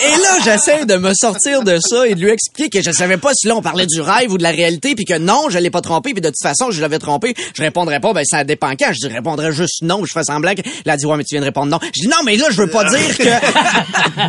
Et 0.00 0.16
là, 0.16 0.38
j'essaie 0.44 0.84
de 0.86 0.96
me 0.96 1.12
sortir 1.14 1.62
de 1.62 1.78
ça 1.80 2.06
et 2.06 2.14
de 2.14 2.20
lui 2.20 2.30
expliquer 2.30 2.80
que 2.80 2.84
je 2.84 2.90
savais 2.92 3.16
pas 3.16 3.30
si 3.34 3.46
là 3.48 3.56
on 3.56 3.62
parlait 3.62 3.86
du 3.86 4.00
rêve 4.00 4.32
ou 4.32 4.38
de 4.38 4.42
la 4.42 4.50
réalité, 4.50 4.94
puis 4.94 5.04
que 5.04 5.18
non, 5.18 5.48
je 5.48 5.58
l'ai 5.58 5.70
pas 5.70 5.80
trompé, 5.80 6.12
puis 6.12 6.20
de 6.20 6.28
toute 6.28 6.42
façon, 6.42 6.70
je 6.70 6.80
l'avais 6.80 6.98
trompé. 6.98 7.34
Je 7.54 7.62
répondrais 7.62 8.00
pas, 8.00 8.12
ben 8.12 8.24
ça 8.24 8.44
dépend 8.44 8.72
quand. 8.78 8.92
Je 8.92 9.08
répondrais 9.08 9.52
juste 9.52 9.82
non. 9.82 10.04
Je 10.04 10.12
fais 10.12 10.24
semblant 10.24 10.54
que... 10.54 10.62
A 10.90 10.96
dit, 10.96 11.06
ouais, 11.06 11.16
mais 11.16 11.24
tu 11.24 11.36
viens 11.36 11.40
de 11.40 11.46
répondre 11.46 11.70
non. 11.70 11.78
Je 11.82 12.02
dis, 12.02 12.08
non, 12.08 12.16
mais 12.24 12.36
là, 12.36 12.46
je 12.50 12.60
veux 12.60 12.68
pas 12.68 12.84
dire 12.84 13.16
que... 13.16 13.28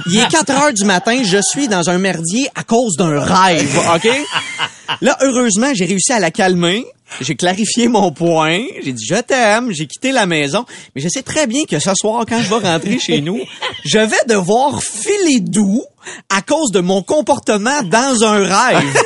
Il 0.07 0.19
est 0.19 0.27
4 0.29 0.51
heures 0.51 0.73
du 0.73 0.85
matin, 0.85 1.21
je 1.23 1.39
suis 1.41 1.67
dans 1.67 1.89
un 1.89 1.97
merdier 1.97 2.47
à 2.55 2.63
cause 2.63 2.95
d'un 2.97 3.19
rêve, 3.19 3.40
OK? 3.95 4.09
Là, 5.01 5.17
heureusement, 5.21 5.71
j'ai 5.73 5.85
réussi 5.85 6.11
à 6.11 6.19
la 6.19 6.31
calmer. 6.31 6.85
J'ai 7.19 7.35
clarifié 7.35 7.87
mon 7.87 8.11
point. 8.11 8.63
J'ai 8.83 8.93
dit, 8.93 9.05
je 9.05 9.15
t'aime. 9.15 9.71
J'ai 9.71 9.85
quitté 9.85 10.11
la 10.11 10.25
maison. 10.25 10.65
Mais 10.95 11.01
je 11.01 11.09
sais 11.09 11.23
très 11.23 11.45
bien 11.45 11.65
que 11.65 11.77
ce 11.79 11.91
soir, 11.93 12.25
quand 12.27 12.41
je 12.41 12.49
vais 12.49 12.67
rentrer 12.67 12.99
chez 12.99 13.21
nous, 13.21 13.39
je 13.83 13.99
vais 13.99 14.15
devoir 14.27 14.81
filer 14.81 15.39
doux 15.41 15.83
à 16.29 16.41
cause 16.41 16.71
de 16.71 16.79
mon 16.79 17.01
comportement 17.03 17.83
dans 17.83 18.23
un 18.23 18.39
rêve. 18.39 18.97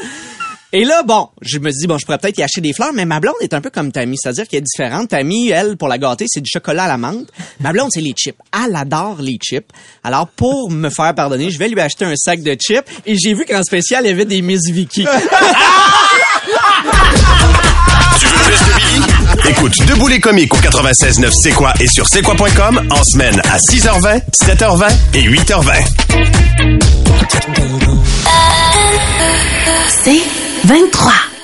Et 0.77 0.83
là, 0.83 1.03
bon, 1.03 1.29
je 1.41 1.57
me 1.59 1.71
dis, 1.71 1.87
bon, 1.87 1.97
je 1.97 2.05
pourrais 2.05 2.17
peut-être 2.17 2.37
y 2.37 2.43
acheter 2.43 2.59
des 2.59 2.73
fleurs, 2.73 2.91
mais 2.93 3.05
ma 3.05 3.21
blonde 3.21 3.35
est 3.39 3.53
un 3.53 3.61
peu 3.61 3.69
comme 3.69 3.93
Tammy, 3.93 4.17
c'est-à-dire 4.21 4.45
qu'elle 4.45 4.59
est 4.59 4.63
différente. 4.63 5.07
Tammy, 5.07 5.47
elle, 5.47 5.77
pour 5.77 5.87
la 5.87 5.97
gâter, 5.97 6.25
c'est 6.27 6.41
du 6.41 6.49
chocolat 6.51 6.83
à 6.83 6.87
la 6.89 6.97
menthe. 6.97 7.29
Ma 7.61 7.71
blonde, 7.71 7.91
c'est 7.93 8.01
les 8.01 8.11
chips. 8.11 8.35
Elle 8.51 8.75
adore 8.75 9.21
les 9.21 9.37
chips. 9.41 9.71
Alors, 10.03 10.27
pour 10.27 10.69
me 10.69 10.89
faire 10.89 11.15
pardonner, 11.15 11.49
je 11.49 11.57
vais 11.57 11.69
lui 11.69 11.79
acheter 11.79 12.03
un 12.03 12.17
sac 12.17 12.43
de 12.43 12.57
chips. 12.59 12.83
Et 13.05 13.15
j'ai 13.17 13.33
vu 13.33 13.45
qu'en 13.45 13.63
spécial, 13.63 14.03
il 14.03 14.09
y 14.09 14.11
avait 14.11 14.25
des 14.25 14.41
Miss 14.41 14.69
Vicky. 14.69 15.05
Tu 18.19 18.25
veux 18.25 18.37
plus 18.43 18.59
de 18.59 18.73
Billy? 18.75 19.01
Écoute 19.51 19.77
Debout 19.87 20.09
les 20.09 20.19
comiques 20.19 20.53
au 20.53 20.57
96.9 20.57 21.31
C'est 21.41 21.51
quoi 21.51 21.73
et 21.79 21.87
sur 21.87 22.05
c'est 22.07 22.21
quoi.com 22.21 22.85
en 22.89 23.03
semaine 23.03 23.39
à 23.49 23.57
6h20, 23.59 24.23
7h20 24.33 24.93
et 25.13 25.23
8h20. 25.23 25.85
C'est 30.03 30.44
23. 30.65 31.34